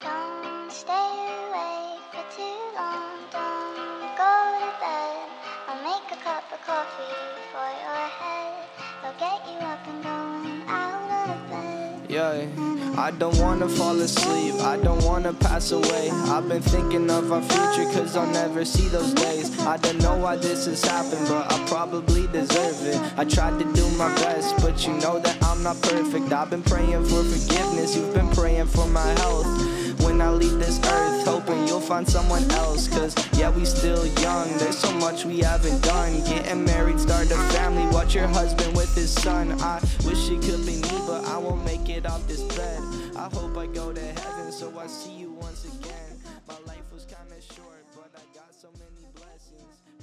Don't 0.00 0.72
stay 0.72 1.96
for 2.10 2.24
too 2.34 2.58
long. 2.74 3.20
Don't 3.30 4.16
go 4.16 4.32
to 4.60 4.72
bed. 4.80 5.28
I'll 5.68 5.82
make 5.84 6.10
a 6.10 6.16
cup 6.24 6.44
of 6.52 6.60
coffee 6.62 7.16
for 7.52 7.68
your 7.84 8.08
head. 8.08 8.40
Yeah, 12.08 12.44
I 12.98 13.12
don't 13.12 13.38
wanna 13.38 13.68
fall 13.68 14.00
asleep, 14.00 14.54
I 14.56 14.76
don't 14.78 15.04
wanna 15.04 15.32
pass 15.32 15.70
away. 15.70 16.10
I've 16.10 16.48
been 16.48 16.60
thinking 16.60 17.08
of 17.08 17.30
our 17.30 17.40
future, 17.40 17.88
cause 17.92 18.16
I'll 18.16 18.26
never 18.32 18.64
see 18.64 18.88
those 18.88 19.14
days. 19.14 19.56
I 19.60 19.76
don't 19.76 20.02
know 20.02 20.16
why 20.16 20.34
this 20.36 20.66
has 20.66 20.84
happened, 20.84 21.28
but 21.28 21.52
I 21.52 21.64
probably 21.66 22.26
deserve 22.26 22.84
it. 22.84 23.00
I 23.16 23.24
tried 23.24 23.60
to 23.60 23.72
do 23.74 23.88
my 23.90 24.12
best, 24.16 24.56
but 24.56 24.84
you 24.84 24.94
know 24.94 25.20
that 25.20 25.38
I'm 25.44 25.62
not 25.62 25.80
perfect. 25.82 26.32
I've 26.32 26.50
been 26.50 26.64
praying 26.64 27.04
for 27.04 27.22
forgiveness, 27.22 27.96
you've 27.96 28.12
been 28.12 28.30
praying 28.30 28.66
for 28.66 28.88
my 28.88 29.06
health. 29.20 29.69
I 30.30 30.32
leave 30.34 30.60
this 30.60 30.78
earth, 30.86 31.26
hoping 31.26 31.66
you'll 31.66 31.80
find 31.80 32.08
someone 32.08 32.48
else. 32.52 32.86
Cause 32.86 33.16
yeah, 33.36 33.50
we 33.50 33.64
still 33.64 34.06
young, 34.22 34.46
there's 34.58 34.78
so 34.78 34.92
much 34.92 35.24
we 35.24 35.40
haven't 35.40 35.82
done. 35.82 36.22
Getting 36.22 36.64
married, 36.64 37.00
start 37.00 37.32
a 37.32 37.36
family, 37.54 37.84
watch 37.92 38.14
your 38.14 38.28
husband 38.28 38.76
with 38.76 38.94
his 38.94 39.10
son. 39.10 39.60
I 39.60 39.80
wish 40.04 40.30
it 40.30 40.40
could 40.40 40.64
be 40.64 40.76
me, 40.82 41.02
but 41.04 41.24
I 41.24 41.36
won't 41.36 41.64
make 41.64 41.88
it 41.88 42.06
off 42.06 42.28
this 42.28 42.42
bed. 42.42 42.80
I 43.16 43.28
hope 43.32 43.56
I 43.56 43.66
go 43.66 43.92
to 43.92 44.00
heaven, 44.00 44.52
so 44.52 44.78
I 44.78 44.86
see 44.86 45.16
you 45.16 45.32
once 45.32 45.64
again. 45.64 46.22
My 46.46 46.54
life 46.64 46.86
was 46.92 47.06
kinda 47.06 47.42
short, 47.42 47.84
but 47.96 48.12
I 48.14 48.22
got 48.32 48.54
so 48.54 48.68
many 48.78 49.10
blessings. 49.12 49.99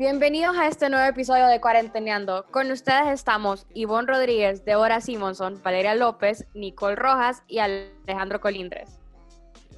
Bienvenidos 0.00 0.56
a 0.56 0.66
este 0.66 0.88
nuevo 0.88 1.06
episodio 1.06 1.46
de 1.46 1.60
Cuarenteneando. 1.60 2.46
Con 2.50 2.70
ustedes 2.70 3.08
estamos 3.08 3.66
Ivonne 3.74 4.08
Rodríguez, 4.10 4.64
Deborah 4.64 5.02
Simonson, 5.02 5.60
Valeria 5.62 5.94
López, 5.94 6.48
Nicole 6.54 6.96
Rojas 6.96 7.42
y 7.48 7.58
Alejandro 7.58 8.40
Colindres. 8.40 8.98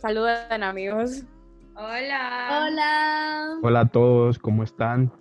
Saluden 0.01 0.63
amigos. 0.63 1.25
Hola. 1.75 2.69
Hola. 2.69 3.59
Hola 3.65 3.81
a 3.81 3.87
todos, 3.87 4.39
¿cómo 4.39 4.63
están? 4.63 5.13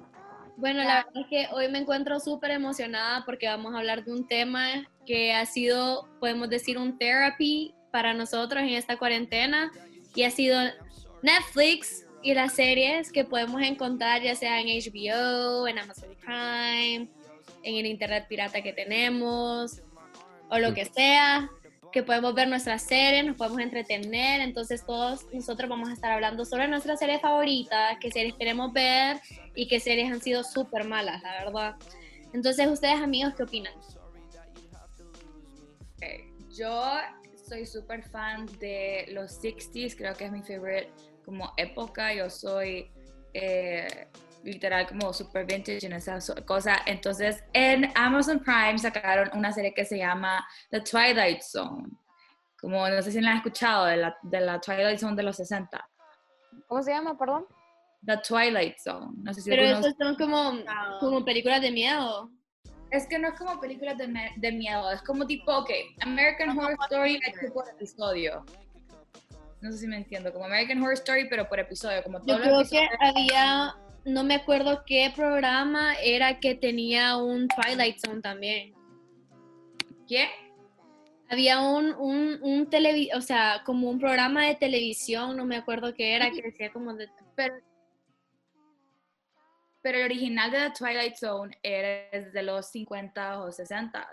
Bueno, 0.57 0.83
la 0.83 0.97
verdad 0.97 1.13
es 1.15 1.27
que 1.31 1.47
hoy 1.51 1.67
me 1.71 1.79
encuentro 1.79 2.19
súper 2.19 2.51
emocionada 2.51 3.25
porque 3.25 3.47
vamos 3.47 3.73
a 3.73 3.79
hablar 3.79 4.05
de 4.05 4.13
un 4.13 4.27
tema 4.27 4.87
que 5.07 5.33
ha 5.33 5.47
sido, 5.47 6.07
podemos 6.19 6.47
decir, 6.47 6.77
un 6.77 6.99
therapy 6.99 7.73
para 7.91 8.13
nosotros 8.13 8.61
en 8.61 8.69
esta 8.69 8.99
cuarentena 8.99 9.71
y 10.13 10.25
ha 10.25 10.29
sido 10.29 10.59
Netflix 11.23 12.05
y 12.23 12.33
las 12.33 12.53
series 12.53 13.11
que 13.11 13.25
podemos 13.25 13.61
encontrar 13.61 14.21
ya 14.21 14.35
sea 14.35 14.59
en 14.61 14.67
HBO, 14.67 15.67
en 15.67 15.79
Amazon 15.79 16.15
Prime, 16.19 17.09
en 17.63 17.75
el 17.75 17.85
internet 17.85 18.25
pirata 18.27 18.61
que 18.61 18.73
tenemos 18.73 19.81
o 20.49 20.59
lo 20.59 20.73
que 20.73 20.85
sea, 20.85 21.49
que 21.91 22.03
podemos 22.03 22.33
ver 22.33 22.47
nuestras 22.47 22.83
series, 22.83 23.25
nos 23.25 23.37
podemos 23.37 23.59
entretener, 23.59 24.41
entonces 24.41 24.85
todos 24.85 25.25
nosotros 25.33 25.69
vamos 25.69 25.89
a 25.89 25.93
estar 25.93 26.11
hablando 26.11 26.45
sobre 26.45 26.67
nuestras 26.67 26.99
series 26.99 27.21
favoritas, 27.21 27.97
qué 27.99 28.11
series 28.11 28.35
queremos 28.35 28.71
ver 28.71 29.17
y 29.55 29.67
qué 29.67 29.79
series 29.79 30.11
han 30.11 30.21
sido 30.21 30.43
súper 30.43 30.85
malas, 30.85 31.21
la 31.23 31.43
verdad. 31.43 31.75
Entonces, 32.33 32.67
ustedes 32.67 33.01
amigos, 33.01 33.33
¿qué 33.35 33.43
opinan? 33.43 33.73
Ok, 35.95 36.05
Yo 36.55 36.81
soy 37.47 37.65
súper 37.65 38.03
fan 38.03 38.45
de 38.59 39.07
los 39.11 39.41
60s, 39.41 39.95
creo 39.97 40.15
que 40.15 40.25
es 40.25 40.31
mi 40.31 40.41
favorite 40.41 40.89
como 41.23 41.53
época. 41.57 42.13
Yo 42.13 42.29
soy 42.29 42.91
eh, 43.33 44.07
literal 44.43 44.87
como 44.87 45.13
super 45.13 45.45
vintage 45.45 45.85
en 45.85 45.93
esa 45.93 46.19
cosa. 46.45 46.77
Entonces, 46.85 47.43
en 47.53 47.91
Amazon 47.95 48.39
Prime 48.39 48.77
sacaron 48.77 49.29
una 49.37 49.51
serie 49.51 49.73
que 49.73 49.85
se 49.85 49.97
llama 49.97 50.45
The 50.69 50.81
Twilight 50.81 51.41
Zone. 51.41 51.87
Como 52.59 52.87
no 52.87 53.01
sé 53.01 53.11
si 53.11 53.21
la 53.21 53.31
han 53.31 53.37
escuchado, 53.37 53.85
de 53.85 53.97
la, 53.97 54.17
de 54.21 54.39
la 54.41 54.59
Twilight 54.61 54.99
Zone 54.99 55.15
de 55.15 55.23
los 55.23 55.37
60. 55.37 55.83
¿Cómo 56.67 56.83
se 56.83 56.91
llama, 56.91 57.17
perdón? 57.17 57.45
The 58.05 58.17
Twilight 58.27 58.77
Zone. 58.77 59.13
No 59.23 59.33
sé 59.33 59.41
si 59.41 59.49
Pero 59.49 59.63
algunos- 59.63 59.85
estos 59.87 60.07
son 60.07 60.15
como, 60.15 60.53
como 60.99 61.25
películas 61.25 61.61
de 61.61 61.71
miedo. 61.71 62.29
Es 62.91 63.07
que 63.07 63.17
no 63.17 63.29
es 63.29 63.35
como 63.39 63.59
películas 63.59 63.97
de, 63.97 64.13
de 64.35 64.51
miedo, 64.51 64.91
es 64.91 65.01
como 65.03 65.25
tipo, 65.25 65.49
ok, 65.59 65.69
American 66.01 66.57
Horror 66.57 66.75
Story 66.83 67.19
hecho 67.25 67.53
por 67.53 67.67
episodio. 67.69 68.43
No 69.61 69.71
sé 69.71 69.77
si 69.77 69.87
me 69.87 69.97
entiendo, 69.97 70.33
como 70.33 70.45
American 70.45 70.81
Horror 70.81 70.93
Story, 70.95 71.27
pero 71.29 71.47
por 71.47 71.59
episodio, 71.59 72.01
como 72.03 72.19
Yo 72.25 72.41
todos 72.41 72.69
creo 72.69 72.89
que 72.89 72.89
había, 72.99 73.75
no 74.05 74.23
me 74.23 74.35
acuerdo 74.35 74.83
qué 74.85 75.11
programa 75.15 75.93
era 76.03 76.39
que 76.39 76.55
tenía 76.55 77.17
un 77.17 77.47
Twilight 77.47 77.99
Zone 78.03 78.21
también. 78.21 78.73
¿Qué? 80.07 80.29
Había 81.29 81.61
un, 81.61 81.93
un, 81.93 82.39
un 82.41 82.69
televi 82.69 83.09
o 83.13 83.21
sea, 83.21 83.61
como 83.65 83.89
un 83.89 83.99
programa 83.99 84.47
de 84.47 84.55
televisión, 84.55 85.37
no 85.37 85.45
me 85.45 85.55
acuerdo 85.55 85.93
qué 85.93 86.15
era, 86.15 86.31
que 86.31 86.41
decía 86.41 86.73
como 86.73 86.93
de... 86.95 87.07
Pero, 87.35 87.55
pero 89.81 89.99
el 89.99 90.05
original 90.05 90.51
de 90.51 90.57
The 90.57 90.71
Twilight 90.77 91.15
Zone 91.15 91.57
era 91.63 92.19
de 92.19 92.43
los 92.43 92.69
50 92.71 93.41
o 93.41 93.51
60. 93.51 94.09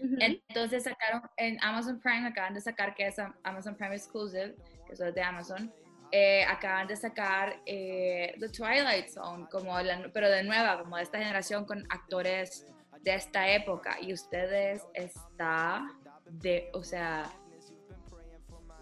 Ujú. 0.00 0.16
Entonces 0.20 0.84
sacaron 0.84 1.22
en 1.36 1.58
Amazon 1.62 1.98
Prime, 2.00 2.26
acaban 2.26 2.54
de 2.54 2.60
sacar, 2.60 2.94
que 2.94 3.06
es 3.06 3.18
Am- 3.18 3.34
Amazon 3.42 3.74
Prime 3.74 3.94
Exclusive, 3.96 4.54
que 4.88 4.94
es 4.94 5.14
de 5.14 5.22
Amazon, 5.22 5.72
eh, 6.10 6.42
acaban 6.44 6.86
de 6.88 6.96
sacar 6.96 7.60
eh, 7.66 8.34
The 8.40 8.48
Twilight 8.48 9.08
Zone, 9.08 9.46
como 9.50 9.78
la- 9.80 10.10
pero 10.12 10.28
de 10.30 10.42
nueva, 10.42 10.80
como 10.80 10.96
de 10.96 11.02
esta 11.02 11.18
generación 11.18 11.64
con 11.66 11.84
actores 11.90 12.66
de 13.02 13.14
esta 13.14 13.48
época. 13.48 13.98
Y 14.00 14.12
ustedes 14.12 14.82
está 14.94 15.86
de, 16.24 16.70
o 16.72 16.82
sea, 16.82 17.30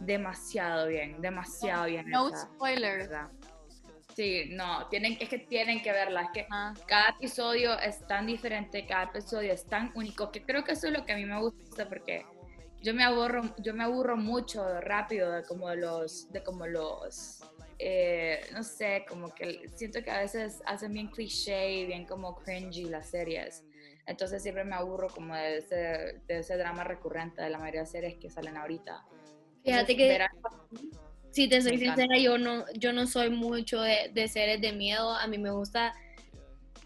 demasiado 0.01 0.87
bien, 0.89 1.21
demasiado 1.21 1.87
bien. 1.87 2.09
No 2.11 2.31
spoilers. 2.37 3.11
Sí, 4.15 4.49
no, 4.53 4.87
tienen, 4.89 5.19
es 5.21 5.29
que 5.29 5.39
tienen 5.39 5.83
que 5.83 5.93
verla, 5.93 6.23
es 6.23 6.31
que 6.33 6.47
Ah, 6.51 6.73
cada 6.87 7.11
episodio 7.11 7.79
es 7.79 7.99
tan 8.07 8.27
diferente, 8.27 8.87
cada 8.87 9.05
episodio 9.05 9.53
es 9.53 9.67
tan 9.67 9.93
único, 9.95 10.33
que 10.33 10.43
creo 10.43 10.65
que 10.65 10.73
eso 10.73 10.87
es 10.87 10.95
lo 10.95 11.05
que 11.05 11.13
a 11.13 11.17
mí 11.17 11.27
me 11.27 11.39
gusta 11.39 11.87
porque 11.87 12.25
yo 12.83 12.95
me 12.95 13.05
aburro, 13.05 13.43
yo 13.59 13.75
me 13.75 13.85
aburro 13.85 14.17
mucho 14.17 14.81
rápido 14.81 15.33
de 15.33 15.43
como 15.43 15.75
los, 15.75 16.31
de 16.33 16.43
como 16.43 16.67
los, 16.67 17.41
eh, 17.79 18.41
no 18.53 18.63
sé, 18.63 19.05
como 19.09 19.35
que 19.35 19.69
siento 19.75 20.03
que 20.03 20.11
a 20.11 20.21
veces 20.21 20.63
hacen 20.67 20.93
bien 20.93 21.09
cliché 21.09 21.73
y 21.73 21.87
bien 21.87 22.05
como 22.07 22.37
cringy 22.37 22.85
las 22.85 23.11
series. 23.11 23.65
Entonces 24.07 24.43
siempre 24.43 24.65
me 24.65 24.77
aburro 24.77 25.09
como 25.09 25.35
de 25.35 25.59
ese, 25.59 26.21
de 26.27 26.39
ese 26.39 26.57
drama 26.57 26.85
recurrente 26.85 27.43
de 27.43 27.51
la 27.51 27.59
mayoría 27.59 27.81
de 27.81 27.87
series 27.87 28.15
que 28.19 28.31
salen 28.31 28.57
ahorita. 28.57 29.05
Fíjate 29.65 29.97
que, 29.97 30.27
si 31.33 31.49
te 31.49 31.61
soy 31.61 31.77
sincera, 31.77 32.17
yo 32.19 32.39
no, 32.39 32.65
yo 32.75 32.93
no 32.93 33.07
soy 33.09 33.31
mucho 33.31 33.81
de, 33.81 34.11
de 34.15 34.29
series 34.29 34.61
de 34.61 34.73
miedo. 34.73 35.13
A 35.13 35.27
mí 35.27 35.39
me 35.39 35.51
gusta 35.51 35.93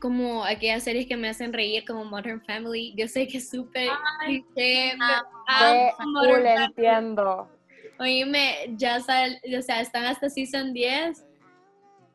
como 0.00 0.44
aquellas 0.44 0.83
series 0.83 1.06
que 1.06 1.16
me 1.16 1.28
hacen 1.28 1.53
reír, 1.53 1.84
como 1.87 2.05
Modern 2.05 2.41
Family. 2.44 2.94
Yo 2.97 3.06
sé 3.06 3.27
que 3.28 3.38
es 3.38 3.50
súper 3.50 3.88
cliché, 4.25 4.93
pero 4.99 5.28
amo 5.47 5.91
Qué 5.99 6.06
Modern 6.06 6.34
cool, 6.34 6.43
Family. 6.44 6.65
entiendo. 6.65 7.49
Oíme, 7.99 8.55
ya 8.77 9.00
sal, 9.00 9.39
o 9.56 9.62
sea, 9.62 9.81
están 9.83 10.05
hasta 10.06 10.31
season 10.31 10.72
10 10.72 11.27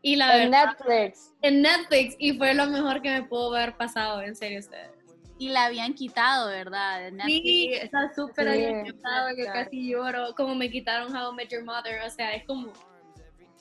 y 0.02 0.16
la 0.16 0.36
En 0.44 0.50
verdad, 0.52 0.76
Netflix. 0.88 1.34
en 1.42 1.62
Netflix 1.62 2.16
y 2.18 2.34
fue 2.38 2.54
lo 2.56 2.66
mejor 2.68 3.02
que 3.02 3.12
me 3.12 3.24
pudo 3.24 3.56
haber 3.56 3.76
pasado, 3.78 4.22
en 4.22 4.36
serio 4.36 4.60
ustedes. 4.60 4.90
y 5.38 5.50
la 5.50 5.66
habían 5.66 5.94
quitado, 5.94 6.48
¿verdad? 6.50 7.00
De 7.02 7.12
Netflix. 7.12 7.44
Sí, 7.44 7.70
está 7.74 8.10
súper 8.16 8.54
Sí. 8.54 8.74
quitado, 8.92 9.36
que 9.36 9.46
casi 9.46 9.90
lloro, 9.92 10.34
como 10.36 10.56
me 10.56 10.70
quitaron 10.72 11.14
How 11.16 11.34
I 11.34 11.36
Met 11.36 11.50
Your 11.52 11.64
Mother, 11.66 12.02
o 12.06 12.10
sea, 12.10 12.34
es 12.36 12.46
como, 12.46 12.72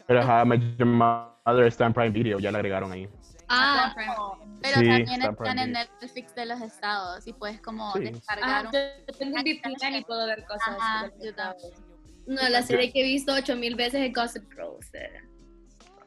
Pero 0.07 0.21
How 0.25 0.45
I 0.45 0.47
Met 0.49 0.61
Your 0.79 0.87
Mother 0.87 1.67
está 1.67 1.87
en 1.87 1.93
Prime 1.93 2.11
Video, 2.11 2.39
ya 2.39 2.53
la 2.53 2.59
agregaron 2.59 2.93
ahí. 2.93 3.09
Ah, 3.49 3.93
Pero 4.63 4.77
Sí, 4.81 4.89
también 4.89 5.23
están 5.23 5.59
en 5.59 5.73
Netflix 5.73 6.35
de 6.35 6.47
los 6.47 6.61
estados 6.61 7.27
y 7.27 7.33
puedes 7.33 7.61
como 7.61 7.93
Sí. 7.93 8.01
descargar 8.01 8.67
un... 8.67 8.73
yo 8.73 8.79
tengo 9.19 9.37
un 9.37 9.43
VPN 9.43 9.97
y 9.99 10.05
puedo 10.05 10.27
ver 10.27 10.45
cosas. 10.45 10.77
Ajá, 10.79 11.11
yo 11.23 11.31
no, 12.27 12.49
la 12.49 12.63
serie 12.63 12.91
que 12.91 13.01
he 13.01 13.05
visto 13.05 13.35
ocho 13.35 13.55
mil 13.55 13.75
veces 13.75 14.01
es 14.01 14.13
Gossip 14.13 14.51
Girl. 14.51 14.79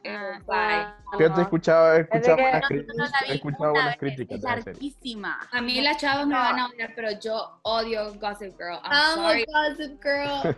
Ah, 0.06 0.38
Bye. 0.46 1.18
Fíjate, 1.18 1.40
he 1.40 1.42
escuchado, 1.44 1.94
he 1.94 2.00
escuchado 2.00 2.36
que- 2.36 2.42
buenas 2.42 2.62
Yo 2.70 2.76
no 2.94 3.04
he 3.28 3.34
escuchado 3.34 3.70
buenas 3.72 3.96
críticas 3.98 4.38
es 4.38 4.42
larguísima. 4.42 5.48
A 5.52 5.60
mí 5.60 5.80
las 5.80 5.98
chavas 5.98 6.26
me 6.26 6.34
van 6.34 6.58
a 6.58 6.66
odiar, 6.66 6.92
pero 6.94 7.10
yo 7.20 7.60
odio 7.62 8.14
Gossip 8.14 8.56
Girl. 8.56 8.78
I'm 8.84 8.92
Amo 8.92 9.28
sorry. 9.28 9.44
Gossip 9.46 10.02
Girl. 10.02 10.56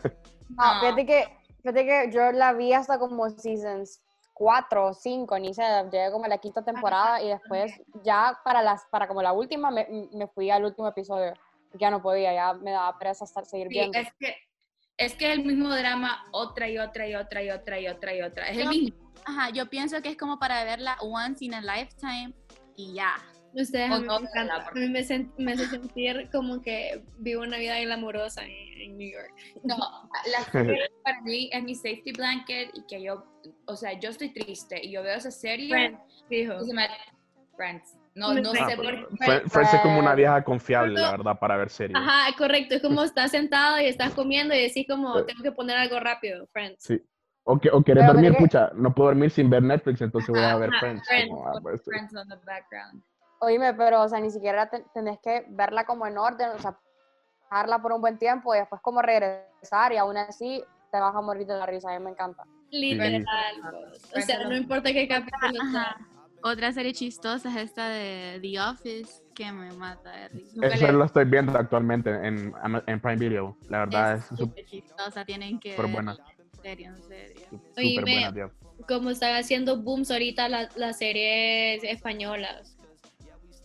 No, 0.51 0.75
No. 0.75 0.81
fíjate 0.81 1.07
que, 1.07 1.37
fíjate 1.63 1.85
que 1.87 2.11
yo 2.13 2.33
la 2.33 2.53
vi 2.53 2.73
hasta 2.73 2.99
como 2.99 3.29
seasons 3.31 4.01
4 4.41 4.87
o 4.87 4.95
5, 4.95 5.39
ni 5.39 5.53
sé, 5.53 5.63
llegué 5.93 6.11
como 6.11 6.25
a 6.25 6.29
la 6.29 6.39
quinta 6.39 6.63
temporada 6.65 7.21
y 7.23 7.29
después 7.29 7.79
ya 8.03 8.41
para 8.43 8.63
las 8.63 8.87
para 8.87 9.07
como 9.07 9.21
la 9.21 9.35
última 9.35 9.71
me, 9.71 9.87
me 10.15 10.29
fui 10.29 10.51
al 10.51 10.65
último 10.65 10.89
episodio. 10.89 11.35
Ya 11.75 11.91
no 11.91 12.01
podía, 12.01 12.33
ya 12.33 12.55
me 12.55 12.71
daba 12.71 12.99
pereza 12.99 13.27
estar 13.27 13.45
seguir 13.45 13.67
Sí, 13.69 13.75
viendo. 13.75 13.99
es 13.99 14.09
que 14.19 14.35
es 14.97 15.15
que 15.15 15.27
es 15.31 15.39
el 15.39 15.45
mismo 15.45 15.69
drama 15.69 16.25
otra 16.33 16.71
y 16.71 16.79
otra 16.79 17.07
y 17.07 17.15
otra 17.15 17.43
y 17.43 17.51
otra 17.51 17.79
y 17.81 17.87
otra 17.87 18.15
y 18.15 18.23
otra. 18.23 18.49
Es 18.49 18.57
el 18.57 18.65
Yo- 18.65 18.71
mismo. 18.71 19.13
Ajá, 19.27 19.51
yo 19.51 19.69
pienso 19.69 20.01
que 20.01 20.09
es 20.09 20.17
como 20.17 20.39
para 20.39 20.65
verla 20.65 20.97
once 21.03 21.45
in 21.45 21.53
a 21.53 21.61
lifetime 21.61 22.33
y 22.77 22.95
ya. 22.95 23.13
Ustedes 23.53 23.91
a 23.91 23.99
mí, 23.99 24.07
no 24.07 24.21
me, 24.21 24.29
encanta. 24.29 24.69
a 24.69 24.73
mí 24.75 24.89
me, 24.89 25.01
sen- 25.01 25.33
me 25.39 25.53
hace 25.53 25.67
sentir 25.67 26.29
como 26.31 26.63
que 26.63 27.03
vivo 27.19 27.43
una 27.43 27.57
vida 27.59 27.81
glamorosa 27.81 28.45
en, 28.45 28.81
en 28.81 28.97
New 28.97 29.11
York. 29.13 29.33
No, 29.65 29.77
la 30.33 30.45
serie 30.53 30.79
para 31.05 31.21
mí 31.23 31.51
es 31.53 31.63
mi 31.63 31.75
safety 31.75 32.13
blanket 32.13 32.71
y 32.75 32.87
que 32.87 33.03
yo, 33.03 33.25
o 33.67 33.77
sea, 33.77 33.99
yo 33.99 34.11
estoy 34.11 34.33
triste 34.33 34.81
y 34.85 34.93
yo 34.93 35.03
veo 35.03 35.17
esa 35.17 35.31
serie 35.31 35.69
Friends, 35.71 36.25
fijo. 36.29 36.63
y 36.63 36.67
se 36.67 36.75
me... 36.75 36.89
Friends. 37.57 37.97
No, 38.15 38.33
no 38.35 38.51
Ah, 38.51 38.69
sé 38.69 38.77
pues, 38.77 38.77
por 38.77 39.09
qué. 39.19 39.25
Fre- 39.25 39.49
Friends 39.51 39.75
es 39.75 39.81
como 39.83 39.99
una 39.99 40.15
vieja 40.15 40.43
confiable, 40.43 40.99
la 41.01 41.11
verdad, 41.13 41.39
para 41.39 41.57
ver 41.57 41.71
series. 41.71 41.97
Ajá, 41.97 42.35
correcto. 42.37 42.75
Es 42.75 42.83
como 42.83 43.03
estás 43.03 43.31
sentado 43.31 43.81
y 43.81 43.85
estás 43.87 44.15
comiendo 44.15 44.55
y 44.55 44.63
decís 44.63 44.87
como, 44.89 45.25
tengo 45.25 45.43
que 45.43 45.53
poner 45.53 45.77
algo 45.77 46.01
rápido, 46.01 46.47
Friends. 46.53 46.83
Sí. 46.83 47.01
O, 47.45 47.59
que, 47.59 47.69
o 47.71 47.83
querés 47.83 48.03
Pero 48.05 48.13
dormir, 48.15 48.37
pucha, 48.37 48.71
no 48.75 48.95
puedo 48.95 49.09
dormir 49.11 49.31
sin 49.31 49.51
ver 49.51 49.63
Netflix, 49.63 50.01
entonces 50.01 50.29
voy 50.31 50.41
a 50.45 50.57
ver 50.57 50.71
Friends. 50.79 51.07
Friends, 51.07 51.29
Como, 51.31 51.47
ah, 51.49 51.59
pues. 51.63 51.83
Friends 51.85 52.15
on 52.15 52.29
the 52.29 52.37
background. 52.47 53.03
Oíme, 53.41 53.73
pero, 53.75 54.03
o 54.03 54.09
sea, 54.09 54.21
ni 54.21 54.31
siquiera 54.31 54.69
te- 54.69 54.85
tenés 54.95 55.19
que 55.21 55.45
verla 55.49 55.85
como 55.85 56.07
en 56.07 56.19
orden, 56.19 56.51
o 56.51 56.59
sea, 56.59 56.79
dejarla 57.51 57.81
por 57.81 57.93
un 57.93 58.01
buen 58.01 58.19
tiempo 58.19 58.55
y 58.55 58.59
después 58.59 58.81
como 58.83 59.01
regresar 59.03 59.93
y 59.93 59.97
aún 59.97 60.17
así 60.17 60.63
te 60.93 61.01
vas 61.01 61.15
a 61.15 61.21
morir 61.21 61.47
de 61.47 61.57
la 61.57 61.67
risa, 61.67 61.91
a 61.95 61.99
mí 61.99 62.05
me 62.05 62.11
encanta. 62.11 62.45
Literal. 62.71 63.25
O 64.17 64.21
sea, 64.21 64.45
no 64.45 64.55
importa 64.57 64.93
qué 64.93 65.09
capítulo 65.09 65.59
sea. 65.73 65.97
Otra 66.43 66.73
serie 66.73 66.93
chistosa 66.95 67.51
es 67.51 67.57
esta 67.57 67.89
de 67.89 68.39
The 68.41 68.61
Office 68.61 69.23
que 69.35 69.53
me 69.53 69.73
mata 69.73 70.11
de 70.11 70.29
risa. 70.29 70.67
Eso 70.67 70.93
lo 70.93 71.05
estoy 71.05 71.25
viendo 71.27 71.59
actualmente 71.59 72.11
en, 72.11 72.55
en 72.87 73.01
Prime 73.01 73.17
Video. 73.17 73.57
La 73.69 73.81
verdad 73.81 74.17
es 74.17 74.31
Es 74.33 74.39
súper 74.39 74.65
chistosa, 74.65 75.25
tienen 75.25 75.61
que 75.61 75.73
súper 75.77 75.91
buena. 75.91 76.17
En 76.39 76.63
serio, 76.63 76.91
en 76.95 77.03
serio. 77.03 77.47
Oíme, 77.77 78.03
buena, 78.03 78.33
tío. 78.33 78.51
Como 78.89 79.11
están 79.11 79.35
haciendo 79.37 79.83
booms 79.83 80.11
ahorita 80.11 80.49
la- 80.49 80.69
las 80.77 80.97
series 80.99 81.85
españolas. 81.85 82.77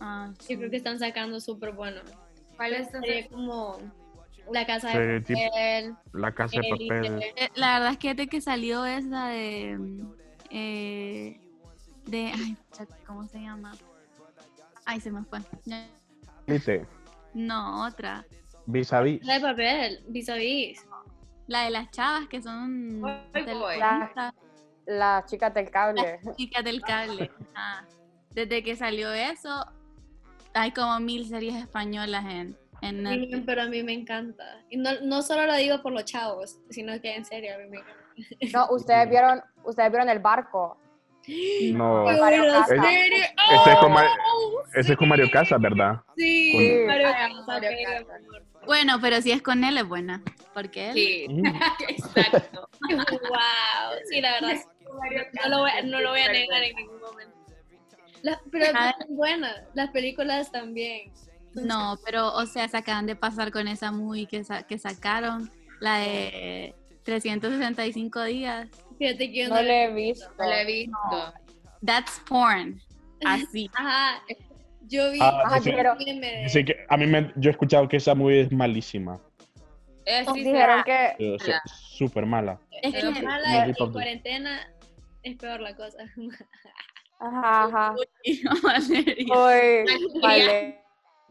Ah, 0.00 0.32
Yo 0.48 0.58
creo 0.58 0.70
que 0.70 0.76
están 0.76 0.98
sacando 0.98 1.40
súper 1.40 1.72
buenos. 1.72 2.04
¿Cuál 2.56 2.74
es 2.74 2.88
esa 2.88 3.00
Serie 3.00 3.28
como 3.28 3.78
La 4.52 4.66
Casa 4.66 4.88
de 4.90 5.20
Papel. 5.20 5.94
La 6.12 6.32
casa 6.32 6.60
de 6.60 6.68
papel. 6.70 7.22
Eh, 7.36 7.48
La 7.54 7.74
verdad 7.74 7.92
es 7.92 7.98
que 7.98 8.14
desde 8.14 8.28
que 8.28 8.40
salió 8.40 8.84
esa 8.84 9.28
de. 9.28 9.76
mm, 9.78 10.12
eh, 10.50 11.40
de. 12.06 12.32
Ay, 12.34 12.56
¿cómo 13.06 13.26
se 13.28 13.40
llama? 13.40 13.72
Ay, 14.84 15.00
se 15.00 15.10
me 15.10 15.22
fue. 15.24 15.40
Viste, 16.46 16.86
No, 17.34 17.84
otra. 17.86 18.24
vis 18.66 18.92
a 18.92 19.00
vis. 19.00 19.24
La 19.24 19.34
de 19.34 19.40
Papel, 19.40 20.04
vis 20.08 20.28
a 20.28 20.34
vis. 20.36 20.86
La 21.48 21.64
de 21.64 21.70
las 21.70 21.90
chavas 21.90 22.28
que 22.28 22.40
son. 22.42 23.00
Boy, 23.00 23.12
boy. 23.34 23.44
telefonistas, 23.44 24.34
Las 24.86 25.26
chicas 25.26 25.52
del 25.54 25.70
cable. 25.70 26.20
Las 26.22 26.36
chicas 26.36 26.64
del 26.64 26.80
cable. 26.82 27.30
Ah, 27.54 27.84
Desde 28.30 28.62
que 28.62 28.76
salió 28.76 29.12
eso, 29.12 29.64
hay 30.56 30.70
como 30.72 30.98
mil 31.00 31.26
series 31.28 31.54
españolas 31.54 32.24
en, 32.24 32.56
en 32.82 33.02
Netflix. 33.02 33.36
Sí, 33.36 33.42
Pero 33.46 33.62
a 33.62 33.66
mí 33.66 33.82
me 33.82 33.92
encanta. 33.92 34.44
Y 34.70 34.76
no, 34.76 34.90
no 35.02 35.22
solo 35.22 35.46
lo 35.46 35.54
digo 35.56 35.82
por 35.82 35.92
los 35.92 36.04
chavos, 36.04 36.58
sino 36.70 37.00
que 37.00 37.14
en 37.14 37.24
serio 37.24 37.54
a 37.54 37.58
mí 37.58 37.64
me 37.68 37.76
encanta. 37.78 38.02
No, 38.54 38.68
ustedes 38.70 39.10
vieron, 39.10 39.42
ustedes 39.64 39.90
vieron 39.90 40.08
el 40.08 40.18
barco. 40.20 40.78
No, 41.72 42.08
ese 42.08 43.72
es 43.72 43.78
con, 43.80 43.92
¡Oh! 43.92 44.62
ese 44.74 44.92
es 44.92 44.98
con 44.98 45.08
Mario 45.08 45.28
Casas, 45.30 45.60
¿verdad? 45.60 46.00
Sí, 46.16 46.52
Con- 46.52 46.86
Mario 46.86 47.08
Casas, 47.12 47.46
Mario 47.46 47.70
pero- 47.72 48.06
Casas. 48.06 48.22
Bueno, 48.66 48.98
pero 49.00 49.20
si 49.20 49.30
es 49.32 49.42
con 49.42 49.62
él 49.64 49.76
es 49.78 49.86
buena. 49.86 50.22
Porque 50.54 50.88
él. 50.90 50.94
Sí, 50.94 51.26
Mm. 51.28 51.46
exacto. 51.88 52.68
Wow, 52.88 53.98
sí, 54.10 54.20
la 54.20 54.32
verdad. 54.40 54.56
No 55.42 55.48
lo 55.50 55.58
voy, 55.58 55.70
no 55.84 56.00
lo 56.00 56.10
voy 56.10 56.20
a 56.20 56.32
negar 56.32 56.62
en 56.62 56.76
ningún 56.76 57.00
momento. 57.00 57.35
Las- 58.22 58.40
pero 58.50 58.66
son 58.66 59.16
buenas, 59.16 59.54
las 59.74 59.90
películas 59.90 60.50
también. 60.50 61.12
No, 61.54 61.98
pero, 62.04 62.34
o 62.34 62.44
sea, 62.46 62.68
se 62.68 62.76
acaban 62.76 63.06
de 63.06 63.16
pasar 63.16 63.50
con 63.50 63.66
esa 63.68 63.90
movie 63.90 64.26
que, 64.26 64.44
sa- 64.44 64.62
que 64.64 64.78
sacaron, 64.78 65.50
la 65.80 65.98
de 65.98 66.74
365 67.04 68.24
días. 68.24 68.68
Fíjate 68.98 69.30
que 69.32 69.44
yo 69.44 69.48
No 69.48 69.62
le 69.62 69.84
he 69.84 69.92
visto. 69.94 70.28
No 70.38 70.44
la 70.46 70.62
he 70.62 70.66
visto. 70.66 71.34
That's 71.84 72.20
porn. 72.28 72.80
Así. 73.24 73.70
Ajá, 73.74 74.22
yo 74.82 75.10
vi 75.12 75.18
Ah, 75.20 75.42
Ajá, 75.46 75.56
dice- 75.56 75.72
pero 75.72 75.94
Dice 75.96 76.64
que 76.64 76.84
a 76.88 76.96
mí 76.96 77.06
me, 77.06 77.32
yo 77.36 77.48
he 77.50 77.52
escuchado 77.52 77.88
que 77.88 77.96
esa 77.96 78.14
movie 78.14 78.42
es 78.42 78.52
malísima. 78.52 79.18
Eh, 80.04 80.24
sí, 80.32 80.40
dijeron 80.44 80.82
será. 80.84 80.84
que 80.84 81.36
súper 81.96 82.26
mala. 82.26 82.60
Es 82.82 82.94
que- 82.94 83.22
mala 83.22 83.68
y 83.68 83.72
top. 83.72 83.92
cuarentena 83.92 84.68
es 85.22 85.36
peor 85.36 85.60
la 85.60 85.74
cosa. 85.74 85.98
Ajá, 87.18 87.64
ajá. 87.64 87.94
Valeria, 90.22 90.82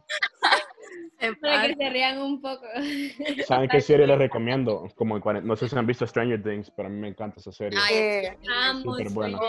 Para 1.42 1.68
que 1.68 1.76
se 1.76 1.90
rían 1.90 2.20
un 2.22 2.42
poco. 2.42 2.66
¿Saben 3.48 3.70
qué 3.70 3.82
serie 3.82 4.06
les 4.06 4.18
recomiendo? 4.18 4.88
Como 4.96 5.18
no 5.20 5.56
sé 5.56 5.70
si 5.70 5.76
han 5.76 5.88
visto 5.88 6.06
Stranger 6.06 6.44
Things, 6.44 6.72
pero 6.76 6.88
a 6.88 6.92
mí 6.92 7.00
me 7.00 7.08
encanta 7.10 7.40
esa 7.40 7.52
serie. 7.52 7.80
Ay, 7.82 8.26
Sí. 8.26 8.48
Amo 8.52 8.92
Súper 8.92 9.10
buena. 9.10 9.40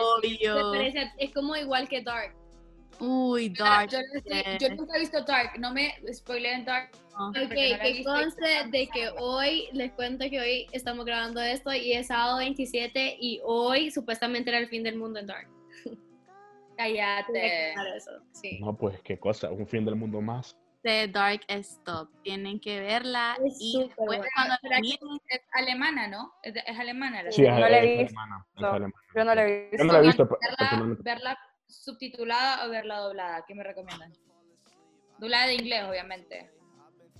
Parece- 0.72 1.12
es 1.18 1.32
como 1.34 1.56
igual 1.56 1.88
que 1.88 2.02
Dark. 2.02 2.34
Uy, 2.98 3.50
Dark. 3.50 3.90
yo, 3.90 3.98
sí, 4.24 4.42
yo 4.58 4.74
nunca 4.74 4.96
he 4.96 5.00
visto 5.00 5.22
Dark, 5.22 5.58
no 5.58 5.70
me 5.70 5.94
spoileen 6.14 6.64
Dark. 6.64 6.92
no. 7.18 7.28
Ok, 7.28 7.34
que 7.50 8.02
conste 8.04 8.46
de 8.70 8.86
que 8.86 9.10
hoy, 9.18 9.68
les 9.72 9.92
cuento 9.92 10.24
que 10.30 10.40
hoy 10.40 10.66
estamos 10.72 11.04
grabando 11.04 11.42
esto 11.42 11.74
y 11.74 11.92
es 11.92 12.06
sábado 12.06 12.38
27 12.38 13.18
y 13.20 13.40
hoy 13.44 13.90
supuestamente 13.90 14.48
era 14.48 14.58
el 14.60 14.68
fin 14.68 14.82
del 14.82 14.96
mundo 14.96 15.18
en 15.18 15.26
Dark. 15.26 15.55
Cállate. 16.76 17.74
sí. 18.32 18.58
No, 18.60 18.76
pues 18.76 19.00
qué 19.02 19.18
cosa, 19.18 19.50
un 19.50 19.66
fin 19.66 19.84
del 19.84 19.96
mundo 19.96 20.20
más. 20.20 20.56
De 20.82 21.08
Dark 21.08 21.40
Stop. 21.48 22.10
Tienen 22.22 22.60
que 22.60 22.80
verla 22.80 23.36
Es 23.44 23.56
y 23.60 23.78
después 23.80 24.06
buena. 24.06 24.26
cuando 24.36 24.54
¿Será 24.60 24.76
que 24.76 24.82
miren, 24.82 25.20
Es 25.28 25.40
alemana, 25.52 26.06
¿no? 26.06 26.32
Es, 26.42 26.54
de- 26.54 26.62
es 26.64 26.78
alemana. 26.78 27.22
La 27.24 27.32
Sí, 27.32 27.42
no 27.42 27.54
es, 27.54 27.60
la 27.70 27.78
he 27.82 27.86
visto. 27.86 28.00
alemana, 28.20 28.46
No, 28.56 28.68
alemana. 28.68 28.94
Yo 29.16 29.24
no 29.24 29.34
le 29.34 29.42
he 29.42 29.64
Yo 29.64 29.70
visto. 29.70 29.84
no 29.86 29.92
la 29.92 29.98
he 29.98 30.02
visto 30.02 30.28
verla, 30.28 30.96
verla 31.00 31.38
subtitulada 31.66 32.66
o 32.66 32.70
verla 32.70 32.98
doblada. 32.98 33.44
¿Qué 33.48 33.54
me 33.54 33.64
recomiendan? 33.64 34.12
Doblada 35.18 35.46
de 35.46 35.54
inglés, 35.54 35.84
obviamente. 35.88 36.50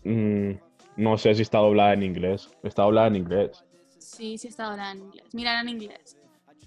Mm, 0.04 0.52
no 0.98 1.18
sé 1.18 1.34
si 1.34 1.42
está 1.42 1.58
doblada 1.58 1.94
en 1.94 2.02
inglés. 2.04 2.48
Está 2.62 2.82
doblada 2.82 3.08
en 3.08 3.16
inglés. 3.16 3.64
sí, 3.98 4.38
sí 4.38 4.46
está 4.48 4.66
hablando 4.70 5.02
en 5.02 5.08
inglés. 5.08 5.34
Miran 5.34 5.66
en 5.66 5.80
inglés. 5.80 6.16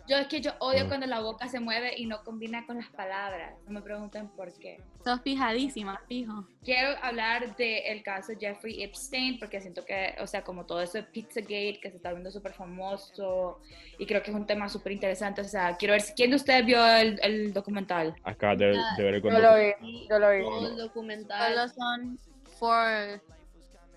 Yo 0.09 0.17
es 0.17 0.25
que 0.27 0.41
yo 0.41 0.53
odio 0.57 0.87
cuando 0.87 1.05
la 1.05 1.19
boca 1.19 1.47
se 1.47 1.59
mueve 1.59 1.93
y 1.95 2.07
no 2.07 2.23
combina 2.23 2.65
con 2.65 2.77
las 2.77 2.89
palabras. 2.89 3.53
No 3.67 3.73
me 3.73 3.81
pregunten 3.83 4.27
por 4.29 4.51
qué. 4.53 4.81
Sos 5.03 5.21
fijadísima, 5.21 6.01
fijo. 6.07 6.47
Quiero 6.63 6.97
hablar 7.03 7.55
del 7.55 8.01
caso 8.01 8.33
Jeffrey 8.39 8.81
Epstein 8.81 9.37
porque 9.37 9.61
siento 9.61 9.85
que, 9.85 10.15
o 10.19 10.25
sea, 10.25 10.43
como 10.43 10.65
todo 10.65 10.81
eso 10.81 10.97
de 10.97 11.03
Pizzagate 11.03 11.79
que 11.79 11.91
se 11.91 11.97
está 11.97 12.09
viendo 12.11 12.31
súper 12.31 12.53
famoso 12.53 13.61
y 13.99 14.07
creo 14.07 14.23
que 14.23 14.31
es 14.31 14.35
un 14.35 14.47
tema 14.47 14.67
súper 14.67 14.93
interesante. 14.93 15.41
O 15.41 15.43
sea, 15.43 15.77
quiero 15.77 15.91
ver 15.91 16.01
si 16.01 16.13
quién 16.13 16.31
de 16.31 16.37
ustedes 16.37 16.65
vio 16.65 16.83
el, 16.87 17.19
el 17.21 17.53
documental. 17.53 18.15
Acá 18.23 18.55
de, 18.55 18.65
de 18.97 19.03
ver 19.03 19.13
el 19.13 19.21
Yo 19.21 19.29
lo 19.29 19.55
vi, 19.57 20.07
yo 20.09 20.17
lo 20.17 20.31
vi. 20.31 20.65
El 20.65 20.75
documental. 20.75 21.53
Solo 21.53 21.67
son 21.67 22.19
four 22.57 23.21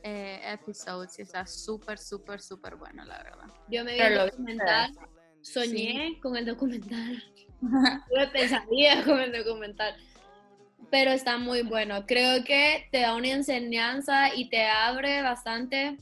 eh, 0.03 0.41
episodes 0.45 1.19
y 1.19 1.23
está 1.23 1.47
súper, 1.47 1.97
súper, 1.97 2.43
súper 2.43 2.77
bueno, 2.77 3.03
la 3.07 3.17
verdad. 3.23 3.47
Yo 3.69 3.83
me 3.83 3.95
vi 3.95 3.99
Pero 3.99 4.25
el 4.25 4.31
documental, 4.31 4.93
soñé 5.43 6.19
con 6.21 6.37
el 6.37 6.47
documental. 6.47 7.23
Tuve 7.61 8.27
pesadillas 8.33 9.05
con 9.05 9.21
el 9.21 9.33
documental. 9.33 9.95
Pero 10.91 11.11
está 11.11 11.39
muy 11.39 11.63
bueno. 11.63 12.07
Creo 12.07 12.45
que 12.45 12.89
te 12.91 13.01
da 13.01 13.15
una 13.15 13.29
enseñanza 13.29 14.35
y 14.35 14.49
te 14.49 14.67
abre 14.67 15.23
bastante 15.23 15.97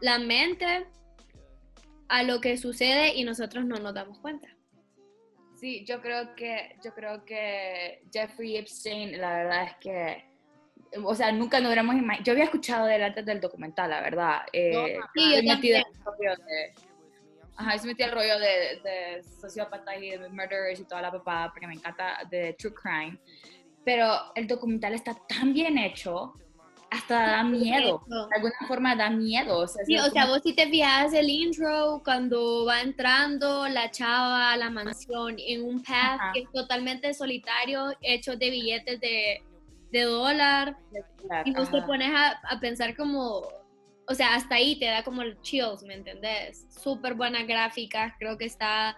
la 0.00 0.18
mente 0.18 0.86
a 2.08 2.22
lo 2.22 2.40
que 2.40 2.56
sucede 2.56 3.14
y 3.14 3.24
nosotros 3.24 3.64
no 3.64 3.76
nos 3.76 3.94
damos 3.94 4.18
cuenta. 4.18 4.48
Sí, 5.60 5.84
yo 5.84 6.00
creo 6.00 6.34
que, 6.34 6.76
yo 6.82 6.94
creo 6.94 7.24
que 7.24 8.02
Jeffrey 8.10 8.56
Epstein, 8.56 9.20
la 9.20 9.34
verdad 9.34 9.64
es 9.64 9.76
que, 9.76 10.24
o 11.04 11.14
sea, 11.14 11.30
nunca 11.32 11.60
nos 11.60 11.68
hubiéramos 11.68 11.94
imaginado. 11.96 12.24
Yo 12.24 12.32
había 12.32 12.44
escuchado 12.44 12.86
de 12.86 12.96
él 12.96 13.02
antes 13.02 13.26
del 13.26 13.40
documental, 13.40 13.90
la 13.90 14.00
verdad. 14.00 14.40
Eh, 14.52 14.96
Sí, 15.14 15.36
yo 15.36 15.54
metida 15.54 15.78
en 15.78 15.84
de, 15.84 16.89
ajá, 17.60 17.74
estoy 17.74 17.90
metida 17.90 18.06
en 18.06 18.10
el 18.10 18.16
rollo 18.16 18.38
de, 18.38 18.80
de 18.82 19.22
sociópatas 19.40 19.96
y 20.00 20.10
de 20.10 20.28
murderers 20.28 20.80
y 20.80 20.84
toda 20.84 21.02
la 21.02 21.12
papada, 21.12 21.50
porque 21.50 21.66
me 21.66 21.74
encanta 21.74 22.18
de 22.30 22.54
true 22.54 22.74
crime. 22.74 23.18
Pero 23.84 24.06
el 24.34 24.46
documental 24.46 24.94
está 24.94 25.14
tan 25.28 25.52
bien 25.52 25.78
hecho, 25.78 26.34
hasta 26.90 27.14
da 27.30 27.42
miedo. 27.44 28.02
De 28.08 28.36
alguna 28.36 28.54
forma 28.66 28.96
da 28.96 29.10
miedo. 29.10 29.58
O 29.58 29.66
sea, 29.66 29.84
Sí, 29.84 29.96
o 29.98 30.10
sea, 30.10 30.26
vos 30.26 30.40
si 30.42 30.54
te 30.54 30.68
fijas 30.68 31.12
el 31.12 31.28
intro 31.30 32.02
cuando 32.04 32.64
va 32.64 32.80
entrando 32.80 33.68
la 33.68 33.90
chava 33.90 34.52
a 34.52 34.56
la 34.56 34.70
mansión 34.70 35.36
en 35.38 35.64
un 35.64 35.82
path 35.82 36.20
Ajá. 36.20 36.32
que 36.32 36.40
es 36.40 36.50
totalmente 36.52 37.14
solitario, 37.14 37.92
hecho 38.00 38.36
de 38.36 38.50
billetes 38.50 39.00
de, 39.00 39.42
de 39.92 40.02
dólar, 40.02 40.76
y 41.44 41.54
vos 41.54 41.70
te 41.70 41.78
Ajá. 41.78 41.86
pones 41.86 42.10
a, 42.14 42.30
a 42.48 42.60
pensar 42.60 42.96
como, 42.96 43.48
o 44.10 44.14
sea, 44.14 44.34
hasta 44.34 44.56
ahí 44.56 44.76
te 44.78 44.86
da 44.86 45.04
como 45.04 45.22
el 45.22 45.40
chills, 45.42 45.82
¿me 45.84 45.94
entendés? 45.94 46.66
Súper 46.82 47.14
buenas 47.14 47.46
gráficas, 47.46 48.12
creo 48.18 48.36
que 48.36 48.46
está 48.46 48.96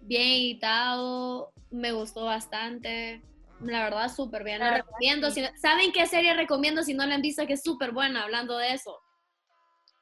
bien 0.00 0.22
editado, 0.22 1.52
me 1.70 1.92
gustó 1.92 2.24
bastante. 2.24 3.22
La 3.60 3.84
verdad, 3.84 4.08
súper 4.12 4.42
bien. 4.42 4.58
La 4.58 4.78
recomiendo. 4.78 5.30
sí. 5.30 5.44
Si- 5.44 5.58
¿Saben 5.60 5.92
qué 5.92 6.06
serie 6.06 6.34
recomiendo 6.34 6.82
si 6.82 6.94
no 6.94 7.06
la 7.06 7.14
han 7.14 7.22
visto? 7.22 7.46
Que 7.46 7.52
es 7.52 7.62
súper 7.62 7.92
buena, 7.92 8.24
hablando 8.24 8.56
de 8.58 8.72
eso. 8.72 8.98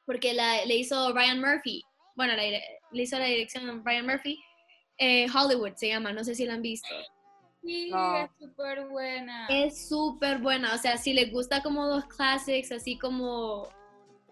Porque 0.05 0.33
la, 0.33 0.65
le 0.65 0.75
hizo 0.75 1.13
Ryan 1.13 1.39
Murphy. 1.39 1.83
Bueno, 2.15 2.33
la 2.35 2.41
le 2.43 3.03
hizo 3.03 3.19
la 3.19 3.25
dirección 3.25 3.83
Ryan 3.85 4.05
Murphy. 4.07 4.39
Eh, 4.97 5.27
Hollywood 5.31 5.73
se 5.75 5.89
llama, 5.89 6.11
no 6.11 6.23
sé 6.23 6.33
si 6.35 6.45
la 6.45 6.55
han 6.55 6.61
visto. 6.63 6.89
Sí, 7.63 7.89
No. 7.91 8.17
es 8.23 8.31
súper 8.39 8.87
buena. 8.87 9.45
Es 9.49 9.87
súper 9.87 10.39
buena. 10.39 10.73
O 10.73 10.77
sea, 10.79 10.97
si 10.97 11.13
les 11.13 11.31
gusta 11.31 11.61
como 11.61 11.85
los 11.85 12.05
classics, 12.05 12.71
así 12.71 12.97
como. 12.97 13.67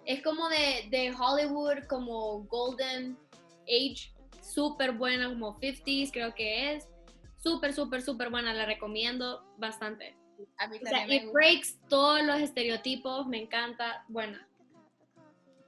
Es 0.09 0.23
como 0.23 0.49
de, 0.49 0.87
de 0.89 1.13
Hollywood, 1.13 1.83
como 1.87 2.39
Golden 2.45 3.15
Age. 3.67 4.11
Súper 4.41 4.93
buena, 4.93 5.29
como 5.29 5.59
50s, 5.59 6.11
creo 6.11 6.33
que 6.33 6.73
es. 6.73 6.89
Súper, 7.37 7.73
súper, 7.73 8.01
súper 8.01 8.31
buena. 8.31 8.51
La 8.51 8.65
recomiendo 8.65 9.45
bastante. 9.57 10.15
A 10.57 10.67
mí 10.67 10.79
O 10.83 10.87
sea, 10.87 11.05
me 11.05 11.15
it 11.17 11.23
gusta. 11.25 11.33
breaks 11.33 11.79
todos 11.87 12.23
los 12.23 12.39
estereotipos. 12.39 13.27
Me 13.27 13.37
encanta. 13.43 14.03
Buena. 14.07 14.47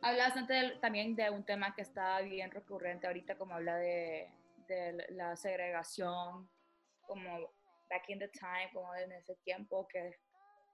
Habla 0.02 0.24
bastante 0.26 0.54
del- 0.54 0.80
también 0.80 1.16
de 1.16 1.30
un 1.30 1.44
tema 1.46 1.76
que 1.76 1.84
está 1.84 2.20
bien 2.22 2.50
recurrente 2.50 3.06
ahorita, 3.06 3.38
como 3.38 3.54
habla 3.54 3.76
de, 3.78 4.28
de 4.68 5.06
la 5.12 5.36
segregación, 5.36 6.50
como 7.06 7.52
back 7.92 8.10
in 8.10 8.18
the 8.18 8.30
time, 8.30 8.72
como 8.74 8.96
en 8.96 9.12
ese 9.12 9.36
tiempo, 9.44 9.88
que 9.88 10.18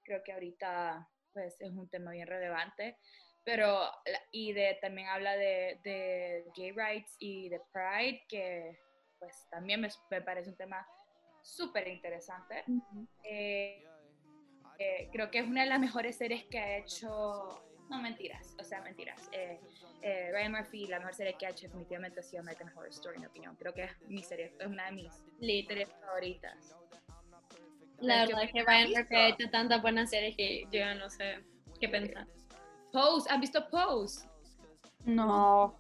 creo 0.06 0.22
que 0.24 0.32
ahorita 0.32 1.06
pues 1.34 1.60
es 1.60 1.72
un 1.72 1.90
tema 1.90 2.12
bien 2.12 2.28
relevante. 2.28 2.98
Pero, 3.48 3.80
y 4.34 4.52
de, 4.52 4.78
también 4.82 5.08
habla 5.08 5.38
de, 5.38 5.80
de 5.82 6.44
gay 6.54 6.74
rights 6.74 7.16
y 7.18 7.48
de 7.48 7.62
pride, 7.72 8.26
que 8.28 8.78
pues 9.20 9.48
también 9.50 9.80
me, 9.80 9.88
me 10.12 10.22
parece 10.22 10.50
un 10.50 10.58
tema 10.58 10.86
súper 11.42 11.88
interesante. 11.88 12.66
Eh, 13.24 13.86
eh, 14.80 15.10
creo 15.14 15.32
que 15.32 15.40
es 15.40 15.48
una 15.48 15.64
de 15.64 15.70
las 15.70 15.80
mejores 15.80 16.18
series 16.18 16.44
que 16.48 16.60
ha 16.60 16.78
hecho, 16.80 17.64
no 17.90 18.02
mentiras, 18.02 18.54
o 18.60 18.66
sea, 18.66 18.82
mentiras. 18.82 19.30
Eh, 19.32 19.62
eh, 20.02 20.30
Ryan 20.34 20.52
Murphy, 20.52 20.86
la 20.88 21.00
mejor 21.00 21.14
serie 21.14 21.38
que 21.40 21.46
ha 21.46 21.52
hecho 21.52 21.68
definitivamente 21.68 22.20
ha 22.20 22.24
sido 22.24 22.42
American 22.42 22.68
Horror 22.76 22.90
Story, 22.90 23.16
en 23.16 23.22
mi 23.22 23.28
opinión. 23.28 23.56
Creo 23.56 23.74
que 23.74 23.86
es 23.86 24.02
mi 24.10 24.24
serie, 24.24 24.54
es 24.60 24.68
una 24.68 24.88
de 24.88 24.92
mis 24.92 25.14
series 25.40 25.90
favoritas. 26.02 26.76
La 28.00 28.26
¿Qué 28.26 28.34
verdad 28.34 28.44
es 28.44 28.52
que? 28.52 28.64
Ryan 28.66 28.90
Murphy 28.90 29.16
ha 29.16 29.28
hecho 29.30 29.50
tantas 29.50 29.82
buenas 29.82 30.10
series 30.10 30.36
que 30.36 30.68
yo 30.70 30.94
no 30.96 31.10
sé 31.10 31.46
qué 31.80 31.88
pensar. 31.88 32.28
Pose, 32.98 33.30
¿han 33.30 33.40
visto 33.42 33.68
Pose? 33.70 34.28
No. 35.06 35.26
No. 35.28 35.76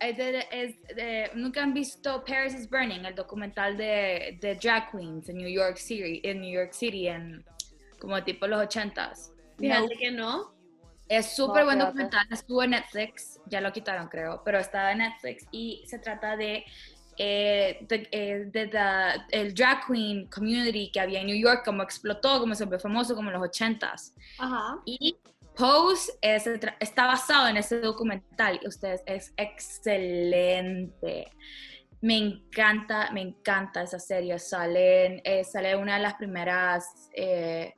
Es 0.00 0.16
de- 0.16 0.46
es 0.50 0.82
de- 0.96 1.30
Nunca 1.34 1.62
han 1.62 1.72
visto 1.74 2.24
Paris 2.24 2.54
is 2.54 2.68
Burning, 2.68 3.04
el 3.04 3.14
documental 3.14 3.76
de, 3.76 4.38
de 4.40 4.54
drag 4.56 4.90
queens 4.90 5.28
en 5.28 5.36
New 5.36 5.48
York 5.48 5.76
City, 5.76 6.20
en 6.24 6.40
New 6.40 6.50
York 6.52 6.72
City, 6.72 7.06
en 7.08 7.44
como 8.00 8.20
tipo 8.24 8.46
los 8.48 8.60
ochentas. 8.62 9.32
Fíjate 9.58 9.96
que 9.96 10.10
no. 10.10 10.50
Es 11.08 11.36
súper 11.36 11.60
No, 11.60 11.66
buen 11.66 11.78
documental, 11.78 12.26
estuvo 12.30 12.62
en 12.64 12.70
Netflix, 12.70 13.38
ya 13.46 13.60
lo 13.60 13.70
quitaron 13.70 14.08
creo, 14.08 14.40
pero 14.44 14.58
estaba 14.58 14.92
en 14.92 14.98
Netflix 14.98 15.46
y 15.52 15.84
se 15.86 15.98
trata 15.98 16.36
de, 16.36 16.64
eh, 17.18 17.84
de, 17.88 18.08
eh, 18.10 18.44
de 18.50 18.66
la- 18.72 19.26
el 19.30 19.54
drag 19.54 19.86
queen 19.86 20.26
community 20.28 20.90
que 20.90 21.00
había 21.00 21.20
en 21.20 21.26
New 21.26 21.36
York, 21.38 21.62
como 21.64 21.82
explotó, 21.82 22.40
como 22.40 22.54
se 22.54 22.64
volvió 22.64 22.80
famoso 22.80 23.14
como 23.14 23.28
en 23.28 23.34
los 23.38 23.42
ochentas. 23.46 24.14
Ajá. 24.38 24.80
Y 24.86 25.14
Pose 25.56 26.12
es- 26.22 26.46
está 26.80 27.06
basado 27.06 27.48
en 27.48 27.56
ese 27.56 27.80
documental 27.80 28.58
y 28.62 28.68
ustedes 28.68 29.02
es 29.06 29.32
excelente. 29.36 31.30
Me 32.00 32.16
encanta, 32.16 33.10
me 33.12 33.20
encanta 33.20 33.82
esa 33.82 33.98
serie. 33.98 34.38
Salen, 34.38 35.20
eh, 35.24 35.44
sale 35.44 35.76
una 35.76 35.96
de 35.96 36.02
las 36.02 36.14
primeras 36.14 37.10
eh, 37.14 37.74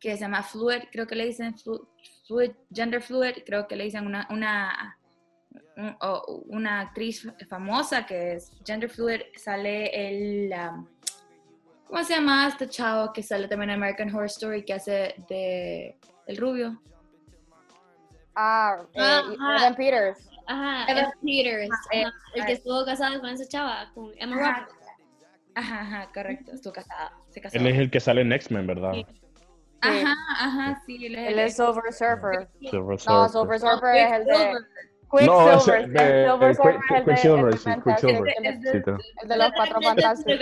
que 0.00 0.14
se 0.14 0.20
llama 0.22 0.42
Fluid, 0.42 0.84
creo 0.90 1.06
que 1.06 1.14
le 1.14 1.26
dicen 1.26 1.54
Gender 2.74 3.00
Fluid, 3.02 3.44
creo 3.44 3.66
que 3.68 3.76
le 3.76 3.84
dicen 3.84 4.06
una, 4.06 4.26
una, 4.30 4.98
una 6.48 6.80
actriz 6.80 7.26
famosa 7.48 8.04
que 8.06 8.34
es 8.34 8.52
Gender 8.64 8.90
Fluid. 8.90 9.20
Sale 9.36 9.86
el. 9.92 10.52
um, 10.52 10.86
¿Cómo 11.86 12.02
se 12.02 12.14
llama 12.14 12.48
este 12.48 12.68
chavo 12.68 13.12
que 13.12 13.22
sale 13.22 13.46
también 13.46 13.70
en 13.70 13.76
American 13.76 14.08
Horror 14.12 14.26
Story 14.26 14.64
que 14.64 14.74
hace 14.74 15.14
de 15.28 15.96
el 16.26 16.36
rubio? 16.36 16.80
Ah, 18.34 18.82
eh, 18.94 19.00
Ajá. 19.00 19.56
Evan 19.58 19.76
Peters. 19.76 20.28
Ajá. 20.46 20.86
Evan- 20.92 21.12
Peters. 21.24 21.70
eh, 21.92 22.04
ajá, 22.04 22.14
el 22.34 22.46
que 22.46 22.52
estuvo 22.52 22.84
casado 22.84 23.20
con 23.20 23.30
esa 23.30 23.46
chava, 23.48 23.90
con 23.94 24.12
Emma 24.18 24.36
Ajá, 24.36 24.60
Roberts. 24.60 24.74
ajá, 25.54 25.80
ajá, 25.80 26.10
correcto, 26.12 26.52
estuvo 26.52 26.72
casada, 26.72 27.12
se 27.30 27.40
casó. 27.40 27.56
Él 27.56 27.66
es 27.66 27.78
el 27.78 27.90
que 27.90 28.00
sale 28.00 28.20
en 28.20 28.32
X-Men, 28.32 28.66
¿verdad? 28.66 28.92
Sí. 28.92 29.06
Ajá, 29.80 30.14
ajá, 30.38 30.82
sí, 30.84 31.06
él 31.06 31.14
es 31.14 31.28
Él 31.28 31.38
el- 31.38 31.46
es 31.46 31.56
Silver 31.56 31.92
Surfer. 31.92 32.48
Silver 32.60 32.82
No, 33.06 33.28
Surfer. 33.28 33.30
Silver 33.30 33.60
Surfer 33.60 33.94
es 33.96 34.12
el 34.12 34.24
de 34.24 34.58
Quicksilver. 35.10 35.26
No, 35.26 35.60
Silver 35.60 35.80
es 35.80 35.84
el 35.86 35.92
de- 35.92 36.26
Quicksilver, 36.36 36.74
el 36.90 37.04
de 37.04 37.82
Quicksilver. 37.82 38.34
el 38.42 38.60
de- 38.62 38.72
Sí, 38.72 38.82
te- 38.82 38.90
el 39.22 39.28
de 39.28 39.36
los 39.36 39.52
cuatro 39.54 39.80
fantásticos. 39.82 40.38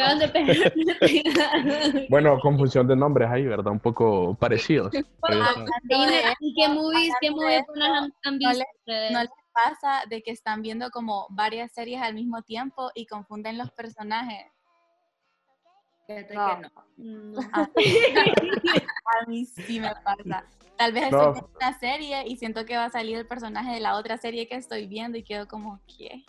Bueno, 2.08 2.38
confusión 2.40 2.86
de 2.86 2.96
nombres 2.96 3.28
ahí, 3.30 3.44
¿verdad? 3.46 3.72
Un 3.72 3.80
poco 3.80 4.34
parecidos. 4.34 4.90
Dime, 4.92 6.22
¿y 6.40 6.54
qué 6.54 6.68
movies, 6.68 7.14
qué 7.20 7.30
movies 7.30 7.62
han, 8.24 8.38
visto? 8.38 8.64
¿No 9.12 9.20
les 9.20 9.30
pasa 9.52 10.02
de 10.08 10.22
que 10.22 10.30
están 10.32 10.62
viendo 10.62 10.90
como 10.90 11.26
varias 11.30 11.72
series 11.72 12.00
al 12.02 12.14
mismo 12.14 12.42
tiempo 12.42 12.90
y 12.94 13.06
confunden 13.06 13.58
los 13.58 13.70
personajes? 13.70 14.46
No. 16.08 16.14
que 16.16 16.34
no. 16.34 16.70
No. 16.96 17.40
Ah, 17.52 17.68
A 19.22 19.26
mí 19.26 19.44
sí 19.46 19.80
me 19.80 19.90
pasa. 20.04 20.44
Tal 20.76 20.92
vez 20.92 21.10
No. 21.10 21.18
estoy 21.18 21.32
viendo 21.32 21.50
una 21.56 21.78
serie 21.78 22.26
y 22.26 22.36
siento 22.36 22.64
que 22.64 22.76
va 22.76 22.86
a 22.86 22.90
salir 22.90 23.16
el 23.16 23.26
personaje 23.26 23.72
de 23.74 23.80
la 23.80 23.96
otra 23.96 24.16
serie 24.18 24.48
que 24.48 24.56
estoy 24.56 24.86
viendo 24.86 25.16
y 25.18 25.22
quedo 25.22 25.46
como, 25.46 25.80
¿qué? 25.86 26.24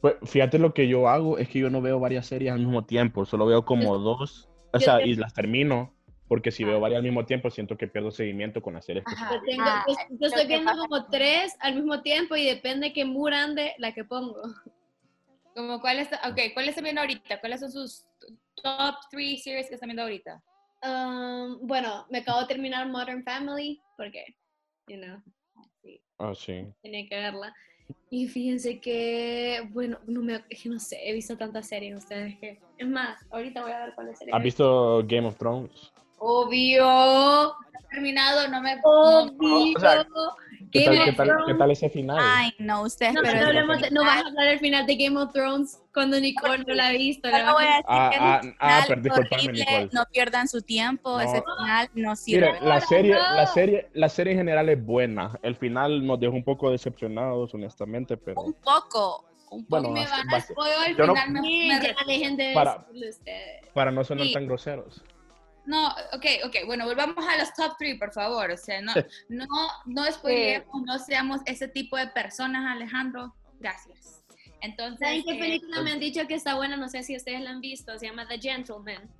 Pues 0.00 0.14
fíjate 0.24 0.58
lo 0.58 0.74
que 0.74 0.86
yo 0.88 1.08
hago, 1.08 1.38
es 1.38 1.48
que 1.48 1.58
yo 1.58 1.70
no 1.70 1.80
veo 1.80 1.98
varias 1.98 2.26
series 2.26 2.52
al 2.52 2.58
mismo 2.60 2.84
tiempo, 2.84 3.24
solo 3.24 3.46
veo 3.46 3.64
como 3.64 3.98
dos, 3.98 4.48
o 4.72 4.78
sea, 4.78 5.00
y 5.04 5.14
las 5.16 5.34
termino, 5.34 5.92
porque 6.28 6.50
si 6.52 6.62
veo 6.64 6.78
varias 6.78 6.98
al 6.98 7.04
mismo 7.04 7.24
tiempo 7.26 7.50
siento 7.50 7.76
que 7.76 7.88
pierdo 7.88 8.10
seguimiento 8.10 8.62
con 8.62 8.74
las 8.74 8.84
series 8.84 9.04
que 9.06 9.14
Ajá. 9.14 9.40
Tengo- 9.44 9.64
Ah, 9.66 9.84
yo- 9.88 9.94
yo 10.20 10.26
estoy 10.26 10.42
que 10.46 10.54
viendo 10.54 10.72
como 10.76 11.06
tres 11.06 11.56
al 11.60 11.74
mismo 11.74 12.00
tiempo 12.02 12.36
y 12.36 12.44
depende 12.44 12.92
qué 12.92 13.04
mood 13.04 13.32
ande 13.32 13.74
la 13.78 13.92
que 13.92 14.04
pongo. 14.04 14.40
Como 15.56 15.80
cuál 15.80 15.98
está, 15.98 16.20
ok, 16.28 16.38
¿cuál 16.54 16.68
están 16.68 16.84
viendo 16.84 17.00
ahorita? 17.00 17.40
¿Cuáles 17.40 17.58
son 17.60 17.72
sus 17.72 18.04
top 18.62 18.94
three 19.10 19.38
series 19.38 19.68
que 19.68 19.74
están 19.74 19.88
viendo 19.88 20.02
ahorita? 20.02 20.40
Um, 20.82 21.66
bueno, 21.66 22.06
me 22.10 22.18
acabo 22.18 22.40
de 22.42 22.46
terminar 22.46 22.88
Modern 22.88 23.24
Family 23.24 23.80
porque, 23.96 24.36
you 24.88 24.96
know, 24.96 25.20
sí, 25.82 26.00
Ah, 26.18 26.32
sí. 26.34 26.66
tenía 26.82 27.08
que 27.08 27.16
verla. 27.16 27.54
Y 28.10 28.28
fíjense 28.28 28.80
que, 28.80 29.68
bueno, 29.70 29.98
no 30.06 30.22
me, 30.22 30.42
que 30.44 30.68
no 30.68 30.78
sé, 30.78 30.98
he 31.02 31.12
visto 31.12 31.36
tantas 31.36 31.66
series 31.68 31.96
ustedes 31.96 32.38
que, 32.38 32.60
es 32.76 32.88
más, 32.88 33.24
ahorita 33.30 33.62
voy 33.62 33.72
a 33.72 33.86
ver 33.86 33.94
cuál 33.94 34.08
es 34.10 34.18
serie. 34.18 34.34
¿Has 34.34 34.42
visto 34.42 35.02
Game 35.06 35.26
of 35.26 35.36
Thrones? 35.36 35.92
Obvio. 36.18 37.54
Terminado, 37.90 38.48
no 38.48 38.60
me. 38.60 38.76
Obvio. 38.84 39.76
O 39.76 39.80
sea, 39.80 40.06
¿Qué 40.70 40.84
Game 40.84 40.96
tal, 40.98 41.04
qué 41.06 41.12
tal, 41.12 41.26
qué 41.28 41.32
Thrones. 41.32 41.58
tal 41.58 41.70
ese 41.70 41.88
final? 41.88 42.18
Ay, 42.20 42.50
no, 42.58 42.82
ustedes, 42.82 43.14
No, 43.14 43.22
pero 43.22 43.52
no, 43.64 43.74
no 43.90 44.00
vas 44.04 44.22
a 44.22 44.26
hablar 44.26 44.48
al 44.48 44.58
final 44.58 44.84
de 44.86 44.96
Game 44.96 45.18
of 45.18 45.32
Thrones 45.32 45.80
cuando 45.94 46.20
Nicole 46.20 46.58
no 46.66 46.74
la 46.74 46.88
ha 46.88 46.92
visto. 46.92 47.30
Solo 47.30 47.52
voy 47.54 47.64
a 47.64 47.66
decir 47.68 47.84
Ah, 47.88 48.10
que 48.12 48.18
ah, 48.20 48.40
ah, 48.60 48.84
pero 48.86 49.00
Nicole. 49.00 49.88
no 49.92 50.04
pierdan 50.12 50.46
su 50.46 50.60
tiempo, 50.60 51.12
No. 51.12 51.20
ese 51.22 51.42
final 51.42 51.88
no 51.94 52.14
sirve. 52.16 52.52
Mire, 52.52 52.66
la 52.66 52.80
serie, 52.82 53.14
la 53.14 53.46
serie, 53.46 53.88
la 53.94 54.08
serie 54.10 54.32
en 54.34 54.38
general 54.40 54.68
es 54.68 54.84
buena. 54.84 55.38
El 55.42 55.56
final 55.56 56.06
nos 56.06 56.20
dejó 56.20 56.34
un 56.34 56.44
poco 56.44 56.70
decepcionados, 56.70 57.54
honestamente, 57.54 58.18
pero 58.18 58.42
Un 58.42 58.52
poco, 58.52 59.24
un 59.50 59.64
poco. 59.64 59.68
bueno, 59.68 59.88
me 59.90 60.00
basta- 60.00 60.16
van 60.18 60.28
a 60.28 60.32
basta. 60.32 60.52
spoiler 60.52 60.76
al 60.80 60.96
Yo 60.96 61.06
no- 61.06 61.14
final. 61.14 61.30
me- 61.32 61.40
me- 61.40 61.80
ya 61.82 61.94
dejen 62.06 62.36
de 62.36 62.52
Para- 63.72 63.90
no 63.90 64.04
sonar 64.04 64.26
Sí. 64.26 64.34
tan 64.34 64.46
groseros. 64.46 65.02
No, 65.68 65.88
ok, 66.14 66.24
ok, 66.46 66.56
bueno, 66.64 66.86
volvamos 66.86 67.22
a 67.28 67.36
los 67.36 67.52
top 67.52 67.76
three, 67.76 67.98
por 67.98 68.10
favor. 68.10 68.50
O 68.50 68.56
sea, 68.56 68.80
no, 68.80 68.94
no, 69.28 69.46
no 69.84 70.04
spoilemos, 70.10 70.82
no 70.82 70.98
seamos 70.98 71.42
ese 71.44 71.68
tipo 71.68 71.98
de 71.98 72.06
personas, 72.06 72.74
Alejandro. 72.74 73.34
Gracias. 73.60 74.24
Entonces, 74.62 74.98
¿Saben 74.98 75.22
qué 75.24 75.32
eh, 75.32 75.38
película 75.38 75.82
me 75.82 75.92
han 75.92 76.00
dicho 76.00 76.26
que 76.26 76.36
está 76.36 76.54
buena? 76.54 76.78
No 76.78 76.88
sé 76.88 77.02
si 77.02 77.14
ustedes 77.14 77.42
la 77.42 77.50
han 77.50 77.60
visto. 77.60 77.98
Se 77.98 78.06
llama 78.06 78.26
The 78.26 78.38
Gentleman. 78.38 79.10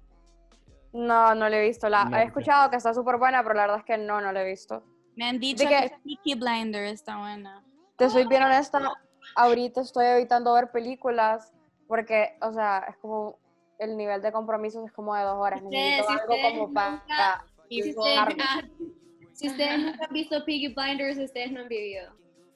No, 0.94 1.34
no 1.34 1.50
le 1.50 1.58
he 1.58 1.68
visto. 1.68 1.86
La, 1.90 2.06
No, 2.06 2.16
he 2.16 2.22
escuchado 2.22 2.70
que 2.70 2.76
está 2.76 2.94
súper 2.94 3.18
buena, 3.18 3.42
pero 3.42 3.54
la 3.54 3.62
verdad 3.62 3.78
es 3.80 3.84
que 3.84 3.98
no, 3.98 4.22
no 4.22 4.32
la 4.32 4.42
he 4.42 4.48
visto. 4.48 4.82
Me 5.16 5.28
han 5.28 5.38
dicho 5.38 5.64
¿De 5.64 5.68
que 5.68 5.90
qué? 5.90 5.96
Peaky 6.02 6.34
Blinders 6.40 6.92
está 6.92 7.18
buena. 7.18 7.62
Te 7.96 8.08
soy 8.08 8.24
bien 8.24 8.42
honesta, 8.42 8.80
ahorita 9.34 9.82
estoy 9.82 10.06
evitando 10.06 10.54
ver 10.54 10.70
películas 10.70 11.52
porque, 11.86 12.38
o 12.40 12.54
sea, 12.54 12.86
es 12.88 12.96
como 12.96 13.38
el 13.78 13.96
nivel 13.96 14.20
de 14.22 14.32
compromisos 14.32 14.84
es 14.86 14.92
como 14.92 15.14
de 15.14 15.22
dos 15.22 15.36
horas. 15.36 15.62
Ustedes, 15.62 16.06
si 16.06 16.12
algo 16.12 16.34
ustedes 16.34 16.52
como 16.52 16.66
nunca- 16.66 17.04
para... 17.06 17.44
Si 17.68 17.90
ustedes, 17.90 18.18
Harvey. 18.18 18.36
ah, 18.40 18.62
si 19.32 19.48
ustedes 19.48 19.78
nunca 19.78 20.04
han 20.06 20.12
visto 20.12 20.44
Peaky 20.44 20.68
Blinders, 20.74 21.18
ustedes 21.18 21.52
no 21.52 21.60
han 21.60 21.68
vivido. 21.68 22.12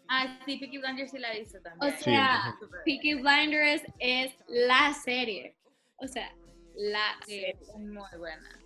ah, 0.08 0.38
sí, 0.46 0.56
Peaky 0.56 0.78
Blinders 0.78 1.10
sí 1.10 1.18
la 1.18 1.32
he 1.34 1.40
visto 1.40 1.58
O 1.58 1.62
también. 1.62 1.94
Sí. 1.98 2.04
sea, 2.04 2.54
Peaky 2.84 3.14
Blinders 3.14 3.82
es 3.98 4.34
la 4.48 4.92
serie. 4.94 5.54
O 5.98 6.08
sea, 6.08 6.34
la 6.74 7.14
Sí, 7.26 7.32
serie. 7.40 7.56
es 7.60 7.76
muy 7.76 8.08
buena. 8.18 8.58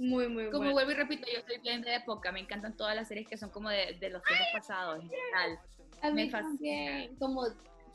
Muy, 0.00 0.26
muy 0.28 0.50
Como 0.50 0.72
vuelvo 0.72 0.90
y 0.90 0.94
repito, 0.94 1.26
yo 1.32 1.40
soy 1.46 1.58
bien 1.60 1.82
de 1.82 1.94
época, 1.94 2.32
me 2.32 2.40
encantan 2.40 2.76
todas 2.76 2.96
las 2.96 3.06
series 3.06 3.28
que 3.28 3.36
son 3.36 3.50
como 3.50 3.68
de, 3.70 3.96
de 4.00 4.10
los 4.10 4.22
tiempos 4.24 4.46
pasados 4.52 5.00
en 5.00 5.08
general. 5.08 5.58
A 6.02 6.10
mí 6.10 6.24
me 6.24 6.30
fascina. 6.30 6.48
también, 6.50 7.16
como, 7.16 7.42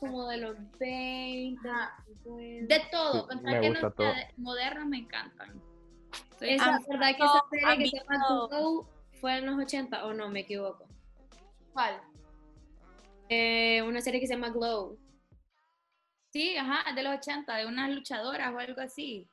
como 0.00 0.26
de 0.28 0.36
los 0.38 0.56
20, 0.78 1.68
Ajá. 1.68 2.02
50. 2.06 2.74
De 2.74 2.82
todo, 2.90 3.12
Sí, 3.22 3.28
con 3.28 3.42
me 3.42 3.52
tal 3.52 3.60
que 3.60 3.70
no 3.70 3.92
todo. 3.92 4.06
de- 4.08 4.28
modernas 4.38 4.86
me 4.86 4.98
encantan. 4.98 5.62
Fan. 6.38 6.82
¿verdad 6.88 7.16
que 7.16 7.22
esa 7.24 7.42
serie 7.50 7.78
que 7.78 7.90
se 7.90 7.96
llama 7.98 8.16
visto- 8.16 8.48
Glow 8.48 8.88
fue 9.20 9.36
en 9.38 9.46
los 9.46 9.58
80 9.58 10.06
o 10.06 10.14
no? 10.14 10.28
Me 10.30 10.40
equivoco. 10.40 10.86
¿Cuál? 11.74 12.00
Eh, 13.28 13.82
una 13.82 14.00
serie 14.00 14.20
que 14.20 14.26
se 14.26 14.34
llama 14.34 14.48
Glow. 14.48 14.98
Sí, 16.32 16.56
ajá, 16.56 16.92
de 16.94 17.02
los 17.02 17.14
80, 17.18 17.56
de 17.56 17.66
unas 17.66 17.90
luchadoras 17.90 18.52
o 18.54 18.58
algo 18.58 18.80
así. 18.80 19.28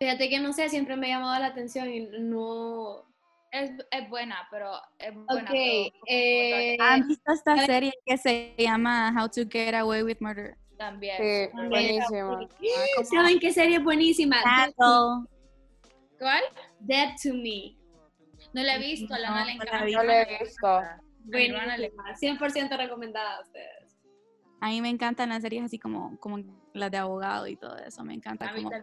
Fíjate 0.00 0.28
que 0.28 0.40
no 0.40 0.52
sé, 0.52 0.68
siempre 0.68 0.96
me 0.96 1.06
ha 1.12 1.18
llamado 1.18 1.38
la 1.40 1.46
atención 1.48 1.88
y 1.90 2.00
no... 2.20 3.04
Es, 3.52 3.70
es 3.90 4.08
buena, 4.08 4.48
pero 4.50 4.72
es 4.98 5.14
buena. 5.14 5.42
Ok, 5.42 5.50
pero- 5.50 5.90
eh, 6.06 6.76
¿Han 6.80 7.06
visto 7.06 7.32
esta 7.32 7.66
serie 7.66 7.92
que 8.06 8.16
se 8.16 8.54
llama 8.58 9.14
How 9.14 9.28
to 9.28 9.42
Get 9.48 9.74
Away 9.74 10.02
with 10.02 10.16
Murder? 10.20 10.56
También. 10.78 11.16
Sí, 11.18 11.56
buenísima. 11.68 12.48
¿Saben 13.04 13.38
qué 13.38 13.52
serie 13.52 13.76
es 13.76 13.84
buenísima? 13.84 14.36
Dead. 14.42 14.72
¿Cuál? 16.18 16.42
Dead 16.80 17.10
to 17.22 17.34
Me. 17.34 17.76
No 18.54 18.62
la 18.62 18.76
he 18.76 18.78
visto, 18.78 19.14
a 19.14 19.18
la 19.18 19.30
No, 19.30 19.44
la 19.44 19.52
encanta. 19.52 19.84
No 19.86 20.02
la 20.02 20.22
he 20.22 20.38
visto. 20.38 20.82
Buenísima, 21.24 22.14
100% 22.38 22.76
recomendada 22.76 23.36
a 23.36 23.40
ustedes. 23.42 23.98
A 24.60 24.68
mí 24.68 24.80
me 24.80 24.88
encantan 24.88 25.28
las 25.28 25.42
series 25.42 25.64
así 25.64 25.78
como, 25.78 26.18
como 26.18 26.38
las 26.72 26.90
de 26.90 26.96
abogado 26.96 27.46
y 27.48 27.56
todo 27.56 27.76
eso. 27.76 28.02
Me 28.02 28.14
encanta 28.14 28.48
A 28.48 28.52
mí 28.52 28.62
como. 28.62 28.74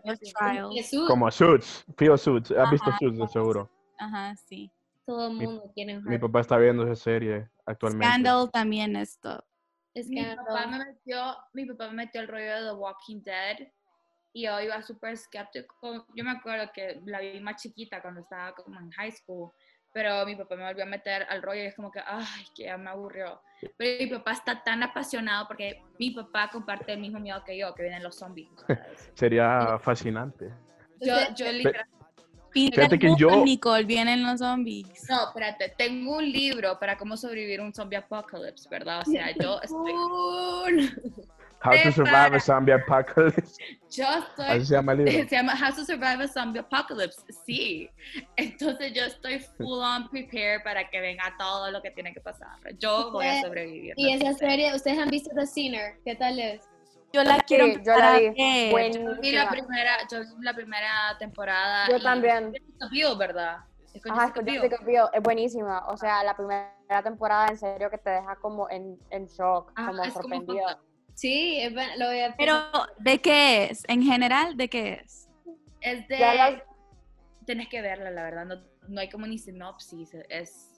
Jesús, 0.74 1.08
Como 1.08 1.32
Suits, 1.32 1.86
Feel 1.98 2.18
Suits. 2.20 2.52
¿Has 2.52 2.70
visto 2.70 2.92
Suits 3.00 3.18
de 3.18 3.28
seguro? 3.28 3.70
Ajá, 4.00 4.36
sí. 4.36 4.72
todo 5.06 5.28
el 5.28 5.34
Mi- 5.38 5.46
mundo 5.46 5.72
tiene 5.76 5.98
un 5.98 6.04
Mi 6.06 6.18
papá 6.18 6.40
está 6.40 6.58
viendo 6.58 6.84
esa 6.84 6.96
serie 6.96 7.50
actualmente. 7.66 8.08
Scandal 8.08 8.50
también 8.52 8.96
esto. 8.96 9.44
Es 9.94 10.08
Mi 10.08 10.16
que 10.24 10.36
papá 10.36 10.68
me 10.68 10.78
metió, 10.86 11.38
mi 11.54 11.66
papá 11.66 11.88
me 11.90 11.94
metió 12.06 12.22
el 12.22 12.28
rollo 12.28 12.56
de 12.56 12.62
The 12.70 12.72
Walking 12.74 13.22
Dead 13.24 13.58
y 14.34 14.44
yo 14.46 14.62
iba 14.62 14.82
súper 14.82 15.14
escéptico. 15.14 16.06
Yo 16.16 16.24
me 16.24 16.32
acuerdo 16.32 16.72
que 16.74 17.02
la 17.06 17.20
vi 17.20 17.40
más 17.42 17.62
chiquita 17.62 18.02
cuando 18.02 18.22
estaba 18.22 18.54
como 18.54 18.80
en 18.80 18.92
high 18.92 19.12
school, 19.12 19.52
pero 19.92 20.26
mi 20.26 20.36
papá 20.36 20.56
me 20.56 20.66
volvió 20.66 20.84
a 20.84 20.88
meter 20.88 21.26
al 21.30 21.42
rollo 21.42 21.64
y 21.64 21.66
es 21.66 21.76
como 21.76 21.92
que, 21.92 22.00
ay, 22.06 22.46
que 22.56 22.66
ya 22.66 22.78
me 22.78 22.92
aburrió. 22.92 23.42
Pero 23.76 24.04
mi 24.04 24.10
papá 24.12 24.32
está 24.34 24.64
tan 24.64 24.84
apasionado 24.84 25.48
porque 25.48 25.82
mi 25.98 26.12
papá 26.12 26.50
comparte 26.50 26.94
el 26.94 27.00
mismo 27.00 27.20
miedo 27.20 27.44
que 27.44 27.58
yo, 27.58 27.74
que 27.74 27.82
vienen 27.84 28.04
los 28.04 28.16
zombies. 28.16 28.50
Sería 29.16 29.78
fascinante. 29.80 30.54
Yo, 31.02 31.16
yo 31.36 31.52
literal, 31.52 31.88
Fíjate 32.52 32.98
que 33.00 33.14
yo- 33.18 33.44
Nicole, 33.44 33.84
vienen 33.86 34.24
los 34.24 34.40
zombies. 34.40 34.88
no, 35.10 35.28
espérate, 35.28 35.74
tengo 35.78 36.18
un 36.18 36.32
libro 36.32 36.78
para 36.80 36.98
cómo 36.98 37.16
sobrevivir 37.18 37.62
un 37.62 37.74
zombie 37.74 37.98
apocalypse, 37.98 38.68
¿verdad? 38.70 39.02
O 39.08 39.12
sea, 39.12 39.32
yo 39.38 39.60
estoy, 39.62 40.90
How 41.62 41.74
to 41.84 41.92
Survive 41.92 42.38
a. 42.38 42.40
Zombie 42.40 42.72
Apocalypse. 42.72 43.62
yo 43.92 44.06
estoy 44.06 44.46
Así 44.48 44.66
se 44.68 44.74
llama 44.76 44.94
el 44.94 45.04
libro. 45.04 45.12
Se 45.30 45.36
llama 45.36 45.54
How 45.54 45.76
to 45.76 45.84
Survive 45.84 46.24
a 46.24 46.28
Zombie 46.30 46.60
Apocalypse. 46.60 47.22
Sí. 47.46 47.90
Entonces 48.38 48.94
yo 48.94 49.04
estoy 49.04 49.40
full 49.58 49.82
on 49.84 50.08
prepared 50.10 50.64
para 50.64 50.90
que 50.90 51.02
venga 51.02 51.36
todo 51.38 51.70
lo 51.70 51.82
que 51.82 51.92
tiene 51.92 52.14
que 52.14 52.22
pasar. 52.22 52.56
Yo 52.80 53.12
voy 53.12 53.26
a 53.26 53.30
Usted- 53.36 53.48
sobrevivir. 53.48 53.94
Y 53.98 54.14
esa 54.14 54.34
serie, 54.36 54.74
¿ustedes 54.74 55.00
han 55.00 55.10
visto 55.10 55.32
The 55.36 55.46
Sinner? 55.46 55.96
¿Qué 56.06 56.16
tal 56.16 56.40
es? 56.40 56.62
Yo 57.12 57.24
la 57.24 57.36
Sí, 57.36 57.42
quiero 57.48 57.66
yo 57.84 57.96
la 57.98 58.18
vi. 58.20 58.70
Buenísima. 58.72 59.12
Vi 59.20 59.32
la 59.32 59.50
primera, 59.50 59.98
yo 60.12 60.20
vi 60.38 60.44
la 60.44 60.54
primera 60.54 60.92
temporada. 61.18 61.88
Yo 61.90 61.98
y- 61.98 62.04
también. 62.04 62.54
Biel, 62.92 63.18
¿verdad? 63.18 63.58
Es 63.94 64.02
con 64.04 64.12
Ajá, 64.12 64.28
Jessica 64.36 64.78
Biel. 64.86 65.04
Es 65.14 65.22
buenísima. 65.22 65.88
O 65.88 65.98
sea, 65.98 66.24
la 66.24 66.36
primera 66.36 67.04
temporada 67.04 67.48
en 67.48 67.58
serio 67.58 67.90
que 67.90 67.98
te 67.98 68.12
deja 68.12 68.36
como 68.36 68.70
en, 68.70 68.98
en 69.10 69.26
shock, 69.26 69.72
Ajá, 69.76 69.88
como 69.88 70.04
es 70.04 70.14
como 70.14 70.22
sorprendida. 70.24 70.80
Sí, 71.16 71.60
es 71.60 71.74
buena, 71.74 71.96
lo 71.98 72.06
voy 72.06 72.22
a 72.22 72.36
Pero, 72.38 72.56
¿de 73.00 73.20
qué 73.20 73.66
es? 73.66 73.84
En 73.90 74.04
general, 74.04 74.56
¿de 74.56 74.70
qué 74.70 75.02
es? 75.04 75.28
Es 75.82 76.08
de... 76.08 76.20
Las- 76.20 76.64
Tienes 77.46 77.68
que 77.68 77.82
verla, 77.82 78.12
la 78.12 78.22
verdad. 78.24 78.46
No, 78.46 78.56
no 78.88 79.02
hay 79.02 79.10
como 79.10 79.26
ni 79.26 79.40
sinopsis. 79.40 80.14
Es, 80.14 80.26
es 80.30 80.69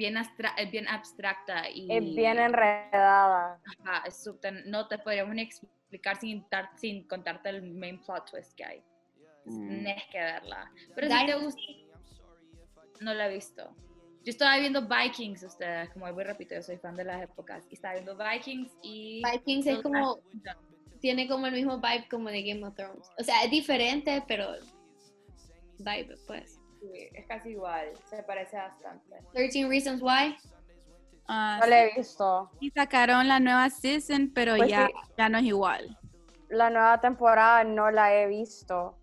bien, 0.00 0.16
es 0.16 0.70
bien 0.70 0.88
abstracta 0.88 1.68
y... 1.68 1.86
es 1.94 2.04
bien 2.14 2.38
enredada. 2.38 3.60
Ajá, 3.84 4.02
es 4.06 4.28
no 4.64 4.88
te 4.88 4.98
podríamos 4.98 5.34
ni 5.34 5.42
explicar 5.42 6.16
sin, 6.16 6.44
dar- 6.50 6.70
sin 6.76 7.06
contarte 7.06 7.50
el 7.50 7.62
main 7.74 8.00
plot 8.00 8.30
twist 8.30 8.56
que 8.56 8.64
hay. 8.64 8.82
Mm. 9.44 9.68
Tienes 9.68 10.02
que 10.10 10.18
verla. 10.18 10.72
Pero 10.94 11.08
si 11.10 11.26
te 11.26 11.34
gusta, 11.34 11.62
no 13.00 13.14
la 13.14 13.28
he 13.28 13.34
visto. 13.34 13.76
Yo 14.24 14.30
estaba 14.30 14.58
viendo 14.58 14.88
Vikings, 14.88 15.42
ustedes, 15.42 15.90
como 15.90 16.12
voy 16.12 16.24
repito, 16.24 16.54
yo 16.54 16.62
soy 16.62 16.78
fan 16.78 16.94
de 16.94 17.04
las 17.04 17.22
épocas. 17.22 17.66
Y 17.70 17.74
estaba 17.74 17.94
viendo 17.94 18.16
Vikings 18.16 18.72
y... 18.82 19.22
Vikings 19.30 19.66
es 19.66 19.82
como, 19.82 20.20
tiene 21.00 21.28
como 21.28 21.46
el 21.46 21.52
mismo 21.52 21.78
vibe 21.78 22.06
como 22.10 22.28
de 22.30 22.42
Game 22.42 22.66
of 22.66 22.74
Thrones. 22.74 23.10
O 23.18 23.22
sea, 23.22 23.44
es 23.44 23.50
diferente, 23.50 24.22
pero 24.28 24.52
vibe, 25.78 26.16
pues. 26.26 26.59
Sí, 26.80 27.10
es 27.12 27.26
casi 27.26 27.50
igual, 27.50 27.92
se 28.08 28.22
parece 28.22 28.56
bastante. 28.56 29.16
13 29.32 29.68
Reasons 29.68 30.00
Why. 30.02 30.36
Ah, 31.28 31.58
No 31.60 31.66
la 31.66 31.84
he 31.84 31.94
visto. 31.94 32.50
Y 32.60 32.70
sacaron 32.70 33.28
la 33.28 33.38
nueva 33.38 33.68
season, 33.70 34.32
pero 34.34 34.56
Pues 34.56 34.70
ya, 34.70 34.86
sí. 34.86 34.92
ya 35.18 35.28
no 35.28 35.38
es 35.38 35.44
igual. 35.44 35.96
La 36.48 36.70
nueva 36.70 37.00
temporada 37.00 37.62
no 37.64 37.90
la 37.90 38.14
he 38.14 38.26
visto. 38.26 38.96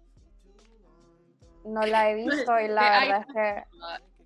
No 1.64 1.82
la 1.86 2.10
he 2.10 2.16
visto 2.26 2.60
y 2.60 2.68
la 2.68 3.00
verdad 3.00 3.26
es 3.28 3.34
que 3.34 3.64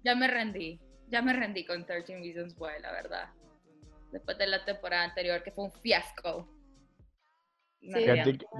Ya 0.03 0.15
me 0.15 0.27
rendí, 0.27 0.79
ya 1.09 1.21
me 1.21 1.33
rendí 1.33 1.65
con 1.65 1.85
13 1.85 2.15
Reasons 2.19 2.55
Why, 2.57 2.81
la 2.81 2.91
verdad. 2.91 3.29
Después 4.11 4.37
de 4.37 4.47
la 4.47 4.63
temporada 4.65 5.03
anterior, 5.03 5.43
que 5.43 5.51
fue 5.51 5.65
un 5.65 5.71
fiasco. 5.71 6.47
Sí. 7.81 7.89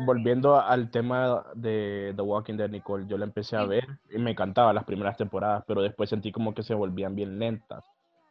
Volviendo 0.05 0.59
al 0.59 0.89
tema 0.89 1.45
de 1.53 2.11
The 2.15 2.21
Walking 2.21 2.55
Dead, 2.55 2.69
Nicole, 2.69 3.05
yo 3.07 3.17
la 3.17 3.25
empecé 3.25 3.55
a 3.55 3.65
ver 3.65 3.87
y 4.09 4.17
me 4.17 4.31
encantaba 4.31 4.73
las 4.73 4.83
primeras 4.83 5.15
temporadas, 5.15 5.63
pero 5.67 5.81
después 5.81 6.09
sentí 6.09 6.31
como 6.31 6.53
que 6.55 6.63
se 6.63 6.73
volvían 6.73 7.13
bien 7.15 7.37
lentas, 7.37 7.85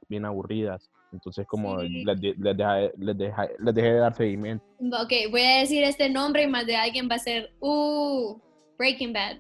bien 0.09 0.24
aburridas. 0.24 0.90
Entonces 1.12 1.46
como 1.46 1.81
Sí. 1.81 2.05
les, 2.05 2.20
les 2.20 2.57
dejé, 2.57 2.92
les, 2.98 3.16
dejé, 3.16 3.50
les 3.59 3.74
dejé 3.74 3.92
de 3.92 3.98
dar 3.98 4.14
seguimiento. 4.14 4.64
Ok, 5.00 5.12
voy 5.31 5.42
a 5.42 5.59
decir 5.61 5.85
este 5.85 6.09
nombre 6.11 6.42
y 6.42 6.46
más 6.48 6.66
de 6.66 6.76
alguien 6.76 7.09
va 7.11 7.14
a 7.16 7.18
ser, 7.20 7.53
uh, 7.61 8.37
Breaking 8.79 9.12
Bad. 9.12 9.37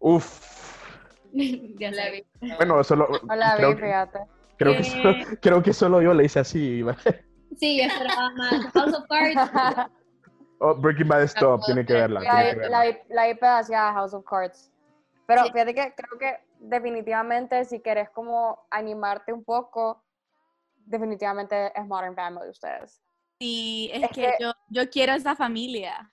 Uf. 0.00 0.40
ya 1.32 1.90
la 1.90 2.10
vi. 2.10 2.22
Bueno, 2.56 2.84
solo 2.84 3.08
no 3.26 3.34
la 3.34 3.56
creo, 3.56 3.70
vi, 3.70 3.76
que, 3.76 3.92
creo, 4.58 4.76
que 4.76 4.84
solo, 4.84 5.14
creo 5.40 5.62
que 5.62 5.72
solo 5.72 6.02
yo 6.02 6.12
le 6.12 6.24
hice 6.24 6.40
así. 6.40 6.82
Sí, 7.58 7.78
yo 7.78 7.84
esperaba 7.84 8.30
más. 8.36 8.66
House 8.72 8.94
of 8.94 9.06
Cards. 9.08 9.90
Oh, 10.64 10.74
Breaking 10.76 11.08
Bad 11.08 11.22
Stop, 11.22 11.64
tiene 11.66 11.84
que 11.84 11.92
verla. 11.92 12.20
La 12.20 12.30
tiene 12.30 12.50
que 12.52 12.58
verla. 12.60 12.78
la 12.78 12.84
vi- 12.90 12.98
la 13.08 13.26
vi 13.26 13.38
House 13.72 14.14
of 14.14 14.24
Cards. 14.24 14.70
Pero 15.26 15.44
Sí. 15.44 15.52
fíjate 15.52 15.74
que 15.74 15.94
creo 15.94 16.18
que 16.18 16.44
definitivamente 16.60 17.64
si 17.64 17.80
querés 17.80 18.08
como 18.10 18.64
animarte 18.70 19.32
un 19.32 19.42
poco, 19.44 20.04
definitivamente 20.86 21.72
es 21.78 21.86
Modern 21.86 22.14
Family 22.14 22.48
ustedes. 22.48 23.02
Y 23.40 23.90
es, 23.92 24.04
Es 24.04 24.10
que, 24.10 24.22
que- 24.22 24.34
yo, 24.38 24.52
yo 24.68 24.88
quiero 24.88 25.14
esa 25.14 25.34
familia. 25.34 26.12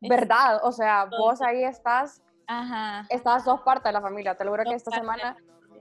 ¿Verdad? 0.00 0.60
O 0.62 0.72
sea, 0.72 1.04
vos 1.06 1.42
ahí 1.42 1.64
estás, 1.64 2.22
Ajá. 2.46 3.04
estás 3.10 3.44
sos 3.44 3.60
parte 3.62 3.88
de 3.88 3.92
la 3.92 4.00
familia. 4.00 4.34
Te 4.36 4.44
lo 4.44 4.52
juro 4.52 4.64
que 4.64 4.74
esta 4.74 4.90
semana 4.92 5.36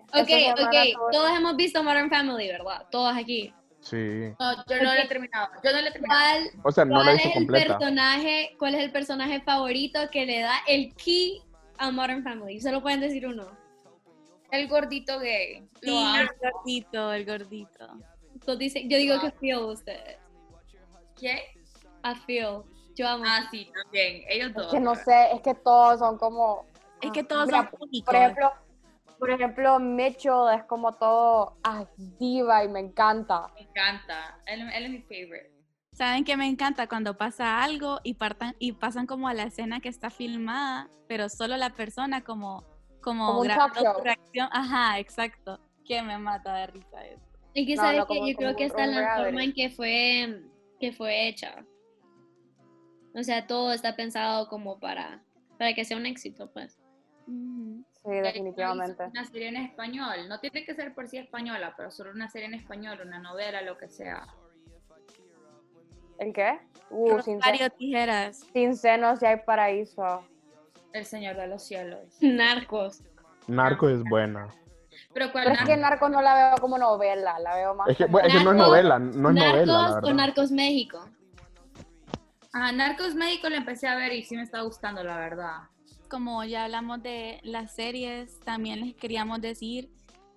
Ok, 0.09 0.13
Esta 0.13 0.25
semana 0.25 0.53
ok, 0.67 0.75
todo- 0.93 1.09
todos 1.11 1.31
hemos 1.37 1.55
visto 1.57 1.83
Modern 1.83 2.09
Family, 2.09 2.47
¿verdad? 2.47 2.85
Todos 2.89 3.15
aquí. 3.15 3.53
Sí. 3.89 4.33
No, 4.39 4.65
yo 4.65 4.77
no 4.83 4.93
la 4.93 5.03
he 5.03 5.07
terminado. 5.07 5.47
Yo 5.63 5.71
no 5.71 5.81
la 5.81 5.87
he 5.89 5.91
terminado. 5.91 6.21
¿Cuál, 6.21 6.61
O 6.63 6.71
sea, 6.71 6.85
no 6.85 6.95
cuál 6.95 7.15
hice 7.15 7.29
es 7.29 7.35
el 7.37 7.47
personaje, 7.47 8.55
cuál 8.59 8.75
es 8.75 8.81
el 8.83 8.91
personaje 8.91 9.41
favorito 9.41 9.99
que 10.11 10.25
le 10.25 10.41
da 10.41 10.55
el 10.67 10.93
key 10.95 11.41
a 11.77 11.91
Modern 11.91 12.23
Family? 12.23 12.59
Solo 12.59 12.81
pueden 12.81 12.99
decir 12.99 13.25
uno. 13.25 13.47
El 14.51 14.67
gordito 14.67 15.19
gay. 15.19 15.61
Lo 15.81 15.91
Sí, 15.91 15.97
amo. 15.97 16.17
el 16.19 16.29
gordito, 16.51 17.13
el 17.13 17.25
gordito. 17.25 17.87
Entonces 18.33 18.59
dice, 18.59 18.87
yo 18.87 18.97
digo 18.97 19.19
que 19.21 19.31
Phil 19.31 19.55
ustedes. 19.57 20.17
¿Qué? 21.19 21.43
A 22.03 22.13
Phil. 22.15 22.61
Yo 22.95 23.07
amo. 23.07 23.23
Ah, 23.25 23.47
sí, 23.51 23.71
también. 23.83 24.23
Ellos 24.29 24.49
es 24.49 24.53
dos. 24.55 24.71
que 24.71 24.79
no 24.79 24.95
sé, 24.95 25.31
es 25.33 25.41
que 25.41 25.53
todos 25.53 25.99
son 25.99 26.17
como... 26.17 26.65
Es 27.01 27.11
que 27.11 27.21
ah, 27.21 27.27
todos 27.27 27.45
mira, 27.47 27.69
son 27.69 27.79
únicos. 27.81 28.05
Por 28.05 28.15
ejemplo, 28.15 28.51
por 29.19 29.29
ejemplo, 29.31 29.79
Mitchell 29.79 30.53
es 30.55 30.63
como 30.63 30.93
todo 30.95 31.57
ah, 31.63 31.85
diva 32.19 32.63
y 32.63 32.69
me 32.69 32.79
encanta. 32.79 33.47
Me 33.55 33.61
encanta. 33.61 34.39
Él, 34.45 34.61
él 34.73 34.85
es 34.85 34.91
mi 34.91 35.01
favorite. 35.01 35.51
Saben 35.93 36.23
que 36.23 36.37
me 36.37 36.47
encanta 36.47 36.87
cuando 36.87 37.17
pasa 37.17 37.63
algo 37.63 37.99
y 38.03 38.13
partan 38.13 38.55
y 38.59 38.73
pasan 38.73 39.07
como 39.07 39.27
a 39.27 39.33
la 39.33 39.43
escena 39.43 39.79
que 39.79 39.89
está 39.89 40.09
filmada, 40.11 40.89
pero 41.07 41.27
solo 41.27 41.57
la 41.57 41.71
persona 41.71 42.23
como 42.23 42.63
como, 43.01 43.39
grabando 43.39 43.79
su 43.79 44.03
reacción. 44.03 44.49
Ajá, 44.51 44.99
exacto. 44.99 45.59
Que 45.85 46.01
me 46.01 46.17
mata 46.17 46.53
de 46.55 46.67
risa 46.67 47.05
eso. 47.05 47.21
Y 47.53 47.65
que 47.65 47.75
No, 47.75 47.81
sabes 47.81 47.99
no, 47.99 48.05
que 48.07 48.31
yo 48.31 48.37
creo 48.37 48.55
que 48.55 48.65
está 48.65 48.83
en 48.83 48.95
la 48.95 49.15
forma 49.15 49.43
en 49.43 49.53
que 49.53 49.69
fue, 49.69 50.43
que 50.79 50.91
fue 50.91 51.29
hecha. 51.29 51.65
O 53.15 53.23
sea, 53.23 53.47
todo 53.47 53.71
está 53.71 53.95
pensado 53.95 54.49
como 54.49 54.79
para, 54.79 55.23
para 55.57 55.73
que 55.73 55.85
sea 55.85 55.95
un 55.95 56.05
éxito, 56.05 56.51
pues. 56.51 56.77
Ujú. 57.27 57.85
Sí, 58.07 58.13
definitivamente. 58.21 59.03
Una 59.05 59.25
serie 59.25 59.49
en 59.49 59.57
español. 59.57 60.29
No 60.29 60.39
tiene 60.39 60.63
que 60.63 60.73
ser 60.73 60.93
por 60.93 61.07
sí 61.09 61.17
española, 61.17 61.73
pero 61.75 61.91
solo 61.91 62.11
una 62.11 62.29
serie 62.29 62.47
en 62.47 62.53
español, 62.53 62.99
una 63.05 63.19
novela, 63.19 63.61
lo 63.63 63.77
que 63.77 63.89
sea. 63.89 64.25
¿El 66.19 66.31
qué? 66.33 66.59
Uh, 66.89 67.19
sin, 67.21 67.39
Tijeras. 67.77 68.37
sin 68.53 68.75
senos 68.77 69.19
ya 69.19 69.29
hay 69.29 69.37
paraíso. 69.45 70.23
El 70.93 71.05
Señor 71.05 71.35
de 71.35 71.47
los 71.47 71.63
Cielos. 71.67 72.15
Narcos. 72.21 73.03
Narco 73.47 73.89
es 73.89 74.01
buena. 74.03 74.47
Pero 75.13 75.31
cuál 75.31 75.43
Pero 75.45 75.55
es 75.55 75.61
que 75.65 75.75
narco? 75.77 75.81
Narcos 76.07 76.09
no 76.11 76.21
la 76.21 76.49
veo 76.49 76.57
como 76.61 76.77
novela, 76.77 77.37
la 77.39 77.55
veo 77.55 77.75
más 77.75 77.89
Es 77.89 77.97
que, 77.97 78.05
como- 78.05 78.13
bueno, 78.13 78.27
es 78.29 78.33
que 78.33 78.43
no 78.43 78.51
es 78.51 78.57
Narcos- 78.57 78.67
novela, 78.67 78.99
no 78.99 79.07
es 79.09 79.35
novela, 79.35 79.65
la 79.65 79.89
Narcos 79.89 80.09
o 80.09 80.13
Narcos 80.13 80.51
México. 80.51 81.09
Ah, 82.53 82.71
Narcos 82.71 83.15
México 83.15 83.49
la 83.49 83.57
empecé 83.57 83.87
a 83.87 83.95
ver 83.95 84.13
y 84.13 84.23
sí 84.23 84.35
me 84.35 84.43
está 84.43 84.61
gustando, 84.61 85.03
la 85.03 85.17
verdad. 85.17 85.57
Como 86.09 86.43
ya 86.45 86.63
hablamos 86.63 87.03
de 87.03 87.39
las 87.43 87.75
series, 87.75 88.39
también 88.41 88.79
les 88.79 88.95
queríamos 88.95 89.41
decir 89.41 89.89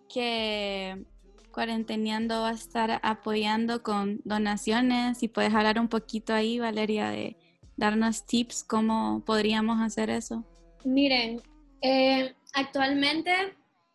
que 0.09 1.05
Cuarenteneando 1.53 2.43
va 2.43 2.51
a 2.51 2.55
estar 2.55 3.01
apoyando 3.03 3.83
con 3.83 4.21
donaciones. 4.25 5.19
Si 5.19 5.29
puedes 5.29 5.53
hablar 5.55 5.79
un 5.81 5.89
poquito 5.89 6.33
ahí, 6.33 6.59
Valeria, 6.59 7.11
de 7.11 7.37
darnos 7.77 8.27
tips 8.27 8.63
cómo 8.65 9.23
podríamos 9.25 9.81
hacer 9.81 10.11
eso. 10.11 10.45
Miren, 10.85 11.41
eh, 11.83 12.35
actualmente 12.55 13.33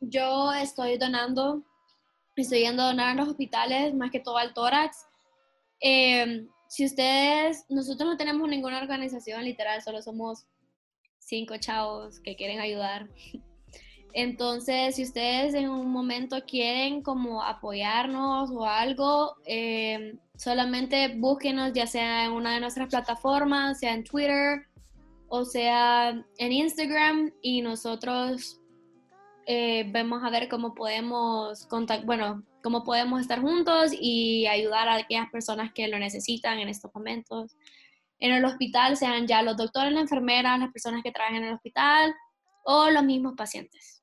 yo 0.02 0.52
estoy 0.54 0.98
donando, 0.98 1.64
estoy 2.36 2.60
yendo 2.60 2.84
a 2.84 2.88
donar 2.88 3.10
a 3.10 3.16
los 3.16 3.30
hospitales, 3.30 3.94
más 3.94 4.12
que 4.12 4.20
todo 4.20 4.38
al 4.38 4.54
tórax. 4.54 5.08
Eh, 5.82 6.46
si 6.68 6.86
ustedes, 6.86 7.66
nosotros 7.70 8.10
no 8.10 8.18
tenemos 8.18 8.48
ninguna 8.50 8.80
organización, 8.80 9.44
literal, 9.44 9.82
solo 9.82 10.02
somos 10.02 10.46
cinco 11.26 11.58
chavos 11.58 12.20
que 12.20 12.36
quieren 12.36 12.60
ayudar. 12.60 13.10
Entonces, 14.14 14.96
si 14.96 15.04
ustedes 15.04 15.54
en 15.56 15.70
un 15.70 15.92
momento 15.92 16.38
quieren 16.48 17.02
como 17.02 17.44
apoyarnos 17.44 18.50
o 18.50 18.66
algo, 18.66 19.36
eh, 19.46 20.16
solamente 20.38 21.10
búsquenos 21.18 21.74
ya 21.74 21.86
sea 21.86 22.26
en 22.26 22.32
una 22.32 22.54
de 22.54 22.62
nuestras 22.62 22.88
plataformas, 22.88 23.80
sea 23.80 23.94
en 23.94 24.04
Twitter 24.04 24.68
o 25.28 25.44
sea 25.44 26.24
en 26.38 26.52
Instagram 26.52 27.32
y 27.42 27.62
nosotros 27.62 28.62
eh, 29.48 29.92
a 29.94 30.30
ver 30.30 30.48
cómo 30.50 30.74
podemos 30.74 31.66
contact 31.68 32.06
bueno, 32.06 32.44
cómo 32.64 32.84
podemos 32.84 33.22
estar 33.22 33.42
juntos 33.42 33.92
y 34.00 34.48
ayudar 34.48 34.88
a 34.88 34.96
aquellas 34.96 35.30
personas 35.30 35.72
que 35.74 35.88
lo 35.88 36.00
necesitan 36.00 36.60
en 36.60 36.70
estos 36.70 36.94
momentos. 36.96 37.56
En 38.20 38.32
el 38.32 38.46
hospital, 38.46 38.98
sean 38.98 39.28
ya 39.28 39.42
los 39.42 39.58
doctores, 39.58 39.92
las 39.92 40.04
enfermeras, 40.04 40.60
las 40.60 40.72
personas 40.72 41.04
que 41.04 41.12
trabajan 41.12 41.38
en 41.38 41.44
el 41.46 41.54
hospital 41.54 42.14
o 42.64 42.90
los 42.90 43.04
mismos 43.04 43.34
pacientes. 43.36 44.02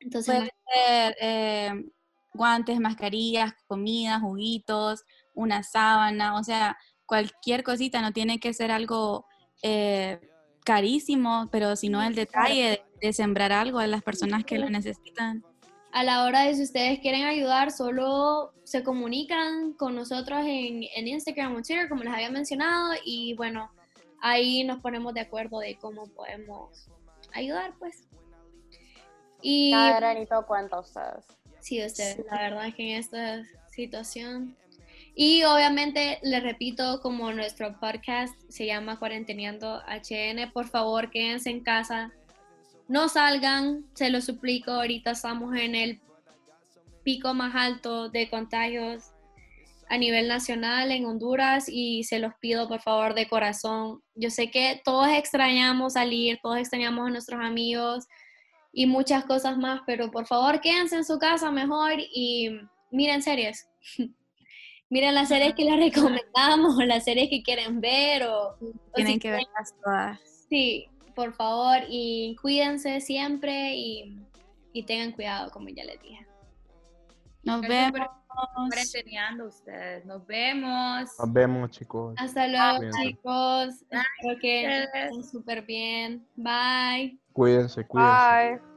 Entonces, 0.00 0.34
Puede 0.34 0.50
ser 0.74 1.16
eh, 1.20 1.72
guantes, 2.34 2.80
mascarillas, 2.80 3.54
comida, 3.66 4.20
juguitos, 4.20 5.04
una 5.34 5.62
sábana, 5.62 6.36
o 6.36 6.44
sea, 6.44 6.76
cualquier 7.06 7.62
cosita, 7.62 8.02
no 8.02 8.12
tiene 8.12 8.38
que 8.38 8.52
ser 8.52 8.70
algo 8.70 9.26
eh, 9.62 10.20
carísimo, 10.64 11.48
pero 11.50 11.76
sino 11.76 12.02
el 12.02 12.14
detalle 12.14 12.70
de, 12.70 12.82
de 13.00 13.12
sembrar 13.12 13.52
algo 13.52 13.78
a 13.78 13.86
las 13.86 14.02
personas 14.02 14.44
que 14.44 14.58
lo 14.58 14.68
necesitan. 14.68 15.44
A 15.94 16.02
la 16.02 16.24
hora 16.24 16.40
de 16.42 16.54
si 16.56 16.64
ustedes 16.64 16.98
quieren 16.98 17.24
ayudar, 17.24 17.70
solo 17.70 18.52
se 18.64 18.82
comunican 18.82 19.74
con 19.74 19.94
nosotros 19.94 20.40
en, 20.40 20.82
en 20.96 21.06
Instagram 21.06 21.52
o 21.52 21.62
Twitter, 21.62 21.88
como 21.88 22.02
les 22.02 22.12
había 22.12 22.30
mencionado, 22.30 22.94
y 23.04 23.34
bueno, 23.34 23.70
ahí 24.20 24.64
nos 24.64 24.80
ponemos 24.80 25.14
de 25.14 25.20
acuerdo 25.20 25.60
de 25.60 25.76
cómo 25.76 26.08
podemos 26.08 26.88
ayudar, 27.32 27.74
pues. 27.78 28.08
Y 29.40 29.70
Cada 29.70 30.00
granito 30.00 30.44
cuenta 30.48 30.80
ustedes. 30.80 31.26
sí, 31.60 31.84
ustedes, 31.86 32.18
la 32.28 32.42
verdad 32.42 32.66
es 32.66 32.74
que 32.74 32.90
en 32.90 32.98
esta 32.98 33.44
situación. 33.70 34.56
Y 35.14 35.44
obviamente, 35.44 36.18
les 36.24 36.42
repito, 36.42 37.00
como 37.02 37.32
nuestro 37.32 37.78
podcast 37.78 38.34
se 38.48 38.66
llama 38.66 38.98
Cuarenteneando 38.98 39.80
HN, 39.86 40.50
por 40.52 40.66
favor, 40.66 41.08
quédense 41.12 41.50
en 41.50 41.60
casa, 41.60 42.12
no 42.88 43.08
salgan, 43.08 43.84
se 43.94 44.10
lo 44.10 44.20
suplico, 44.20 44.72
ahorita 44.72 45.12
estamos 45.12 45.56
en 45.56 45.74
el 45.74 46.00
pico 47.02 47.34
más 47.34 47.54
alto 47.54 48.08
de 48.08 48.28
contagios 48.28 49.10
a 49.88 49.98
nivel 49.98 50.28
nacional 50.28 50.90
en 50.90 51.04
Honduras 51.04 51.66
y 51.68 52.04
se 52.04 52.18
los 52.18 52.34
pido 52.40 52.68
por 52.68 52.80
favor 52.80 53.14
de 53.14 53.28
corazón. 53.28 54.02
Yo 54.14 54.30
sé 54.30 54.50
que 54.50 54.80
todos 54.84 55.08
extrañamos 55.08 55.94
salir, 55.94 56.38
todos 56.42 56.58
extrañamos 56.58 57.06
a 57.06 57.10
nuestros 57.10 57.40
amigos 57.40 58.06
y 58.72 58.86
muchas 58.86 59.24
cosas 59.24 59.56
más, 59.56 59.82
pero 59.86 60.10
por 60.10 60.26
favor 60.26 60.60
quédense 60.60 60.96
en 60.96 61.04
su 61.04 61.18
casa 61.18 61.50
mejor 61.50 61.92
y 61.98 62.58
miren 62.90 63.22
series. 63.22 63.68
miren 64.90 65.14
las 65.14 65.28
series 65.28 65.54
que 65.54 65.64
les 65.64 65.76
recomendamos, 65.76 66.76
las 66.86 67.04
series 67.04 67.28
que 67.28 67.42
quieren 67.42 67.80
ver 67.80 68.24
o, 68.24 68.56
o 68.60 68.72
Tienen 68.94 69.14
si 69.14 69.18
que 69.20 69.30
verlas 69.30 69.74
todas. 69.82 70.20
Sí, 70.48 70.88
por 71.14 71.32
favor, 71.32 71.78
y 71.88 72.36
cuídense 72.40 73.00
siempre 73.00 73.74
y, 73.74 74.18
y 74.72 74.82
tengan 74.84 75.12
cuidado, 75.12 75.50
como 75.50 75.68
ya 75.68 75.84
les 75.84 76.00
dije. 76.02 76.26
Nos 77.42 77.60
Gracias 77.60 77.92
vemos. 77.92 78.08
por 79.36 79.46
ustedes. 79.46 80.04
Nos 80.06 80.26
vemos. 80.26 81.10
Nos 81.18 81.32
vemos, 81.32 81.70
chicos. 81.70 82.14
Hasta 82.18 82.48
luego, 82.48 82.78
Cuídense. 82.78 83.02
chicos. 83.04 83.74
Espero 83.90 84.40
que 84.40 84.82
estén 84.84 85.24
súper 85.24 85.62
bien. 85.62 86.26
Bye. 86.36 87.18
Cuídense, 87.32 87.86
cuídense. 87.86 88.58
Bye. 88.60 88.73